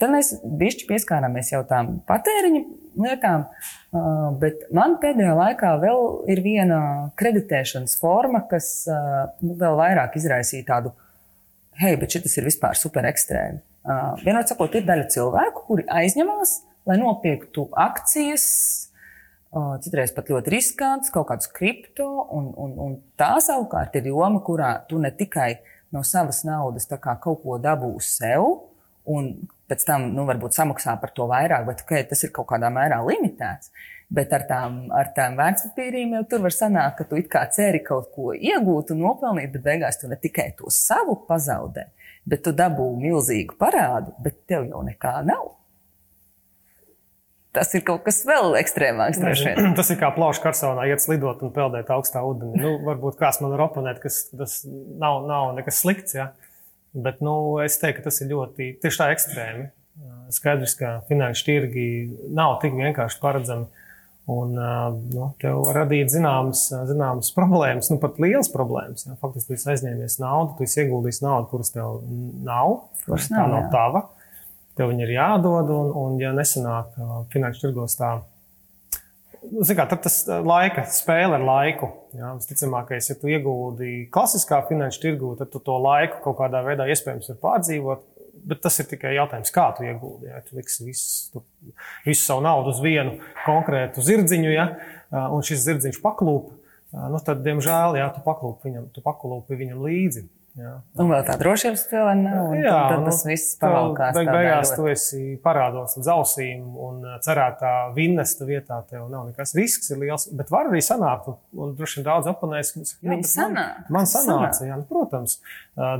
Tad 0.00 0.12
mēs 0.14 0.32
bišķi 0.44 0.86
pieskārāmies 0.88 1.50
jau 1.52 1.60
tām 1.68 1.98
patēriņa 2.08 2.62
lietām, 3.04 3.44
uh, 3.44 4.30
bet 4.40 4.64
man 4.76 4.96
pēdējā 5.02 5.34
laikā 5.36 5.74
vēl 5.82 6.06
ir 6.32 6.40
viena 6.44 6.80
kreditēšanas 7.20 7.98
forma, 8.00 8.44
kas 8.50 8.72
uh, 8.88 9.28
nu, 9.44 9.56
vēl 9.60 9.76
vairāk 9.80 10.16
izraisīja 10.20 10.68
tādu, 10.72 10.94
hei, 11.80 11.96
bet 12.00 12.16
šis 12.16 12.40
ir 12.40 12.48
vispār 12.48 12.78
super 12.80 13.08
ekstrēmi. 13.10 13.60
Uh, 13.80 14.16
vienot 14.24 14.48
sakot, 14.48 14.74
ir 14.76 14.88
daļa 14.88 15.08
cilvēku, 15.12 15.66
kuri 15.68 15.86
aizņemās, 16.00 16.58
lai 16.88 16.96
nopirktu 17.00 17.68
akcijas, 17.80 18.46
citreiz 19.82 20.12
pat 20.14 20.30
ļoti 20.30 20.52
riskants, 20.54 21.10
kaut 21.10 21.26
kādus 21.30 21.50
kripto, 21.50 22.06
un, 22.36 22.50
un, 22.54 22.74
un 22.78 22.96
tā 23.18 23.32
savukārt 23.42 23.96
ir 23.98 24.10
joma, 24.12 24.42
kurā 24.46 24.76
tu 24.88 25.00
ne 25.02 25.10
tikai 25.10 25.56
no 25.90 26.04
savas 26.06 26.44
naudas 26.46 26.86
kaut 26.86 27.42
ko 27.42 27.58
dabūsi 27.58 28.12
sev, 28.20 28.46
un 29.10 29.32
pēc 29.70 29.86
tam, 29.86 30.10
nu, 30.14 30.26
varbūt 30.28 30.54
samaksā 30.54 30.96
par 31.00 31.12
to 31.14 31.26
vairāk, 31.30 31.66
bet 31.66 31.82
okay, 31.84 32.04
tas 32.06 32.22
ir 32.26 32.32
kaut 32.34 32.48
kādā 32.50 32.70
mērā 32.74 33.00
limitēts. 33.06 33.72
Bet 34.10 34.32
ar 34.34 34.42
tām, 34.48 34.80
ar 34.90 35.12
tām 35.14 35.36
vērtspapīriem 35.38 36.16
jau 36.16 36.24
tur 36.32 36.42
var 36.46 36.54
sanākt, 36.54 36.96
ka 36.98 37.06
tu 37.06 37.18
it 37.20 37.28
kā 37.30 37.44
ceri 37.54 37.78
kaut 37.86 38.08
ko 38.14 38.32
iegūt 38.34 38.90
un 38.90 39.04
nopelnīt, 39.04 39.52
bet 39.54 39.62
beigās 39.66 40.00
tu 40.00 40.10
ne 40.10 40.18
tikai 40.18 40.48
to 40.58 40.70
savu 40.74 41.14
pazaudē, 41.28 41.86
bet 42.26 42.42
tu 42.42 42.54
dabū 42.54 42.88
milzīgu 42.98 43.54
parādu, 43.58 44.16
bet 44.22 44.42
tev 44.50 44.66
jau 44.66 44.82
nekā 44.86 45.20
nav. 45.26 45.59
Tas 47.56 47.72
ir 47.74 47.82
kaut 47.82 48.04
kas 48.06 48.20
vēl 48.28 48.54
ekstrēmāks. 48.60 49.18
Tas 49.78 49.90
ir 49.90 49.98
kā 49.98 50.12
plaušu 50.14 50.42
karsonā, 50.44 50.84
iet 50.86 51.02
slidot 51.02 51.42
un 51.42 51.50
peldēt 51.54 51.90
augstā 51.90 52.22
ūdenī. 52.26 52.60
Nu, 52.62 52.76
varbūt 52.86 53.18
kāds 53.18 53.40
man 53.42 53.56
var 53.56 53.64
oponēt, 53.66 53.98
ka 54.02 54.12
tas 54.38 54.60
nav, 54.66 55.24
nav 55.26 55.50
nekas 55.56 55.82
slikts. 55.82 56.14
Ja? 56.14 56.30
Bet 56.94 57.18
nu, 57.24 57.34
es 57.64 57.80
teiktu, 57.82 57.98
ka 57.98 58.06
tas 58.06 58.22
ir 58.22 58.30
ļoti 58.30 58.70
tieši 58.82 59.02
tā 59.02 59.10
ekstrēmi. 59.16 59.66
Skaidrs, 60.30 60.76
ka 60.78 61.00
finanšu 61.08 61.46
tirgi 61.48 61.86
nav 62.30 62.60
tik 62.62 62.76
vienkārši 62.78 63.18
paredzami. 63.22 63.66
Un 64.30 64.54
nu, 64.54 65.26
tev 65.42 65.64
var 65.64 65.80
radīt 65.80 66.12
zināmas, 66.12 66.68
zināmas 66.86 67.32
problēmas, 67.34 67.88
nu 67.90 67.98
pat 67.98 68.20
liels 68.22 68.52
problēmas. 68.52 69.08
Ja? 69.08 69.16
Faktiski, 69.18 69.58
tu 69.58 69.72
aizņēmies 69.74 70.20
naudu, 70.22 70.54
tu 70.54 70.68
esi 70.68 70.84
ieguldījis 70.84 71.22
naudu, 71.24 71.50
kuras 71.50 71.74
tev 71.74 71.98
nav. 72.46 72.76
Kuras 73.08 73.26
nav, 73.32 73.50
nav 73.50 73.66
jā. 73.66 74.04
Tev 74.80 74.90
viņi 74.94 75.04
ir 75.04 75.14
jādod, 75.18 75.70
un, 75.76 75.94
un 76.00 76.20
ja 76.20 76.32
nesanāk 76.36 76.96
finanšu 77.32 77.66
tirgos 77.66 77.98
tā, 78.00 78.14
nu, 79.44 79.64
kā, 79.64 79.84
tad 79.90 80.00
tas 80.06 80.22
laika 80.26 80.86
spēle 80.88 81.36
ar 81.36 81.44
laiku. 81.44 81.90
Jā, 82.16 82.32
visticamākais, 82.38 83.10
ja 83.12 83.18
tu 83.20 83.30
iegūdi 83.30 84.06
klasiskā 84.14 84.62
finanšu 84.68 85.02
tirgū, 85.04 85.34
tad 85.38 85.52
tu 85.52 85.60
to 85.64 85.76
laiku 85.82 86.22
kaut 86.24 86.38
kādā 86.40 86.62
veidā 86.66 86.88
iespējams 86.90 87.34
var 87.34 87.42
pārdzīvot. 87.44 88.06
Bet 88.50 88.62
tas 88.64 88.78
ir 88.80 88.86
tikai 88.88 89.10
jautājums, 89.18 89.52
kā 89.52 89.66
tu 89.76 89.84
iegūti. 89.84 90.30
Ja 90.30 90.38
tu 90.46 90.56
liksi 90.56 90.86
visu, 90.86 91.34
tu, 91.34 91.42
visu 92.06 92.22
savu 92.22 92.40
naudu 92.46 92.72
uz 92.72 92.78
vienu 92.80 93.18
konkrētu 93.44 94.00
zirdziņu, 94.06 94.52
ja, 94.54 94.64
un 95.34 95.44
šis 95.44 95.66
zirdziņš 95.66 95.98
paklūp, 96.00 96.46
nu 97.12 97.20
tad, 97.26 97.42
diemžēl, 97.44 97.98
jā, 98.00 98.06
tu 98.14 98.22
paklūpi 98.24 98.70
viņam, 98.70 98.86
tu 98.94 99.04
paklūpi 99.04 99.58
viņam 99.60 99.84
līdzi. 99.84 100.24
Jā. 100.58 100.72
Un 100.98 101.10
vēl 101.12 101.22
tā 101.28 101.36
drošības 101.38 101.82
spēle 101.86 102.14
nav. 102.18 102.48
Jā, 102.58 102.72
tad, 102.72 102.90
tad 102.90 103.02
nu, 103.04 103.06
tas 103.06 103.20
viss 103.28 103.54
pavalkās. 103.60 104.16
Beig, 104.16 104.30
beigās 104.34 104.72
tu 104.74 104.88
esi 104.90 105.20
parādos 105.44 105.94
līdz 105.98 106.10
ausīm 106.10 106.64
un 106.86 107.04
cerētā 107.22 107.72
vinnesta 107.94 108.48
vietā 108.48 108.80
tev 108.90 109.06
nav 109.12 109.28
nekas 109.28 109.54
risks 109.58 109.92
ir 109.94 110.02
liels, 110.02 110.26
bet 110.36 110.50
var 110.50 110.70
arī 110.72 110.82
sanākt. 110.84 111.30
Un, 111.30 111.38
un 111.54 111.74
droši 111.78 112.00
vien 112.00 112.08
daudz 112.10 112.30
oponēs, 112.32 112.74
ka 112.74 112.84
viņi 113.12 113.30
sanāk. 113.30 113.80
Man, 113.86 113.98
man 114.00 114.10
sanāca, 114.10 114.52
sanāk. 114.58 114.70
jā, 114.72 114.78
nu, 114.82 114.88
protams, 114.90 115.38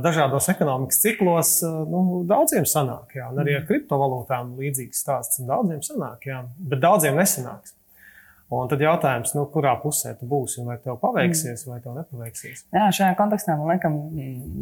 dažādos 0.03 0.51
ekonomikas 0.51 1.03
ciklos 1.05 1.57
nu, 1.63 2.05
daudziem 2.29 2.67
sanāk, 2.69 3.15
jā, 3.21 3.31
un 3.31 3.43
arī 3.43 3.55
ar 3.55 3.63
mm. 3.63 3.69
kriptovalūtām 3.71 4.57
līdzīgs 4.59 5.05
stāsts 5.05 5.45
daudziem 5.47 5.79
sanāk, 5.85 6.27
jā, 6.27 6.43
bet 6.59 6.83
daudziem 6.83 7.15
nesanāks. 7.19 7.77
Un 8.51 8.67
tad 8.67 8.81
jautājums, 8.83 9.31
nu, 9.31 9.45
kurā 9.53 9.71
pusē 9.79 10.11
tu 10.19 10.27
būsi, 10.27 10.65
vai 10.67 10.75
tev 10.83 10.97
paveiksies, 10.99 11.63
vai 11.69 11.77
tev 11.79 11.95
nepaveiksies. 11.95 12.65
Jā, 12.75 12.89
šajā 12.97 13.13
kontekstā 13.15 13.55
man 13.55 13.71
liekas, 13.71 13.95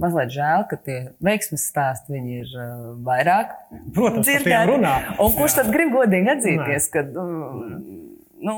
mazliet 0.04 0.34
žēl, 0.36 0.65
ka 0.69 0.78
tie 0.86 0.97
veiksmes 1.25 1.65
stāsti 1.71 2.21
ir 2.36 2.52
uh, 2.54 2.91
vairāk. 3.08 3.56
Protams, 3.95 4.30
dzirdēti. 4.30 4.78
Un 5.17 5.34
kurš 5.34 5.56
Jā. 5.56 5.63
tad 5.63 5.73
grib 5.73 5.95
godīgi 5.95 6.34
atzīties, 6.36 6.89
ka 6.93 7.04
nu, 7.10 8.56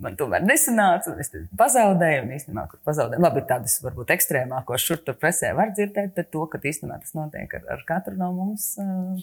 man 0.00 0.16
tomēr 0.20 0.46
nesanāca, 0.46 1.16
un 1.16 1.24
es 1.26 1.34
pazaudēju, 1.58 2.22
un 2.28 2.32
īstenībā, 2.38 2.68
kur 2.70 2.82
pazaudēju. 2.86 3.24
Labi, 3.26 3.42
tādas 3.50 3.74
varbūt 3.82 4.14
ekstrēmākos 4.14 4.86
šur 4.86 5.02
tur 5.02 5.18
presē 5.18 5.50
var 5.58 5.74
dzirdēt, 5.74 6.14
bet 6.14 6.30
to, 6.30 6.46
ka 6.46 6.62
īstenībā 6.62 7.02
tas 7.02 7.18
notiek 7.18 7.58
ar, 7.58 7.66
ar 7.74 7.84
katru 7.90 8.14
no 8.22 8.30
mums. 8.38 8.70
Uh, 8.78 9.18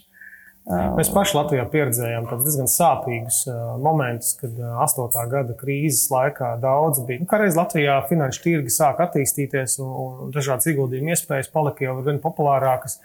Mēs 0.67 1.07
paši 1.15 1.37
Latvijā 1.37 1.63
pieredzējām 1.71 2.25
diezgan 2.41 2.67
sāpīgus 2.67 3.45
momentus, 3.79 4.33
kad 4.35 4.57
8. 4.59 5.21
gada 5.31 5.55
krīzes 5.55 6.09
laikā 6.11 6.57
daudz 6.59 6.99
bija. 7.07 7.21
Nu, 7.21 7.27
Kādreiz 7.29 7.55
Latvijā 7.55 7.95
finanšu 8.09 8.43
tirgi 8.43 8.73
sāk 8.75 8.99
attīstīties 9.05 9.77
un, 9.83 10.27
dažādas 10.35 10.67
ieguldījuma 10.67 11.15
iespējas 11.15 11.47
palika 11.53 11.87
jau 11.87 11.95
gan 12.03 12.19
populārākas. 12.23 12.99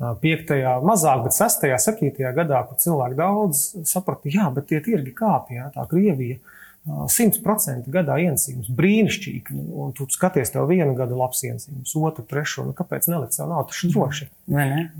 5. 0.00 0.54
mazāk, 0.88 1.26
bet 1.26 1.36
6. 1.36 1.68
un 1.68 1.82
7. 1.84 2.32
gadā, 2.38 2.62
kad 2.70 2.80
cilvēki 2.80 3.18
daudz 3.18 3.60
saprata, 3.86 4.32
jā, 4.32 4.48
bet 4.56 4.70
tie 4.72 4.80
tirgi 4.82 5.12
kāpja, 5.14 5.68
tā 5.76 5.84
Krievija 5.90 6.40
100% 6.82 7.86
gadā 7.94 8.16
ienesīgums, 8.24 8.70
brīnišķīgi. 8.74 9.54
Un 9.78 9.92
tu 9.94 10.08
skaties, 10.10 10.50
tev 10.50 10.66
vienu 10.66 10.96
gadu 10.98 11.14
labs 11.20 11.44
ienesīgums, 11.46 11.92
otru, 11.94 12.24
trešo. 12.26 12.64
Nu, 12.66 12.74
kāpēc 12.74 13.06
nelikt 13.12 13.36
savu 13.36 13.52
naudu? 13.52 13.70
Tas 13.70 13.84
ir 13.86 13.92
droši. 13.94 14.28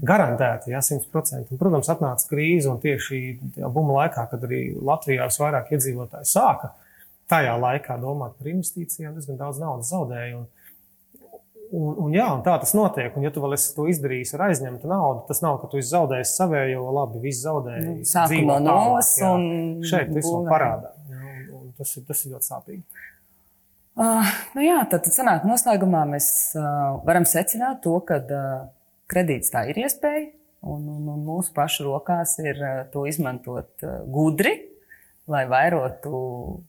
Garantēti, 0.07 0.71
jā, 0.77 0.83
100%. 0.93 1.51
Un, 1.51 1.59
protams, 1.59 1.91
atnāca 1.91 2.31
krīze 2.31 2.71
un 2.71 2.79
tieši 2.83 3.23
bumba 3.65 4.05
laikā, 4.05 4.29
kad 4.31 4.47
arī 4.47 4.63
Latvijā 4.79 5.27
visvairāk 5.27 5.75
iedzīvotāji 5.75 6.31
sāka 6.31 6.71
tajā 7.33 7.59
laikā 7.59 7.99
domāt 7.99 8.39
par 8.39 8.53
investīcijām, 8.53 9.17
diezgan 9.17 9.41
daudz 9.41 9.63
naudas 9.63 9.95
zaudēja. 9.95 10.43
Un, 10.43 10.51
Un, 11.73 11.95
un, 11.97 12.11
jā, 12.13 12.27
un 12.37 12.43
tā 12.45 12.53
tas 12.61 12.75
notiek. 12.77 13.15
Un, 13.17 13.25
ja 13.25 13.31
tu 13.33 13.41
vēl 13.41 13.55
esi 13.57 13.71
to 13.73 13.87
izdarījis 13.89 14.35
ar 14.37 14.43
aizņemtu 14.51 14.91
naudu, 14.91 15.23
tas 15.25 15.39
nav, 15.41 15.55
ka 15.63 15.71
tu 15.73 15.81
zaudēji 15.81 16.27
savējo, 16.29 16.83
labi, 16.93 17.23
viss 17.23 17.47
zaudēji. 17.47 17.87
Nu, 17.87 18.09
Sākumā 18.11 18.59
no 18.61 18.75
nulles 18.77 19.15
un 19.25 19.47
šeit 19.89 20.13
viss 20.13 20.29
vēl 20.29 20.51
parādā 20.53 20.91
tas 21.79 21.97
ir, 21.97 22.07
tas 22.09 22.25
ir 22.25 22.35
ļoti 22.35 22.49
sāpīgi. 22.49 23.09
Uh, 23.93 24.29
nu 24.57 24.65
jā, 24.65 24.79
tad, 24.89 25.03
tad 25.05 25.13
sanāk, 25.13 25.43
noslēgumā 25.45 26.07
mēs 26.15 26.27
uh, 26.57 27.03
varam 27.05 27.27
secināt 27.29 27.83
to, 27.85 27.99
ka 28.09 28.23
uh, 28.25 28.63
kredīts 29.13 29.53
tā 29.53 29.67
ir 29.69 29.83
iespēja, 29.83 30.31
un, 30.65 30.87
un, 30.89 31.11
un 31.13 31.25
mūsu 31.27 31.53
pašu 31.53 31.85
rokās 31.91 32.39
ir 32.41 32.57
uh, 32.57 32.79
to 32.93 33.05
izmantot 33.11 33.85
uh, 33.85 33.99
gudri, 34.09 34.55
lai 35.29 35.45
vairotu 35.51 36.63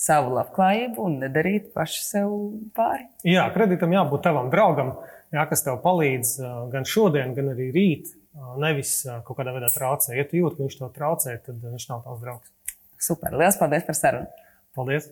savu 0.00 0.32
labklājību 0.38 1.04
un 1.04 1.20
nedarītu 1.20 1.74
paši 1.74 2.02
sev 2.06 2.32
pāri. 2.76 3.04
Jā, 3.28 3.44
kredītam 3.52 3.92
jābūt 3.92 4.24
tavam 4.24 4.48
draugam, 4.52 4.94
jā, 5.34 5.44
kas 5.52 5.66
tev 5.66 5.82
palīdz 5.84 6.34
uh, 6.40 6.58
gan 6.72 6.88
šodien, 6.88 7.36
gan 7.36 7.52
arī 7.52 7.68
rīt. 7.76 8.14
Uh, 8.30 8.54
nevis 8.62 9.02
uh, 9.04 9.20
kaut 9.26 9.42
kādā 9.42 9.52
veidā 9.52 9.68
traucē. 9.74 10.14
Ja 10.16 10.24
tu 10.24 10.40
jūti, 10.40 10.56
ka 10.56 10.64
viņš 10.64 10.80
to 10.80 10.94
traucē, 10.96 11.36
tad 11.44 11.60
viņš 11.60 11.90
nav 11.92 12.06
tavs 12.06 12.24
draugs. 12.24 12.78
Super! 13.00 13.36
Lielas 13.36 13.60
paldies 13.60 13.84
par 13.84 13.98
sarunu! 13.98 14.48
Paldies! 14.74 15.08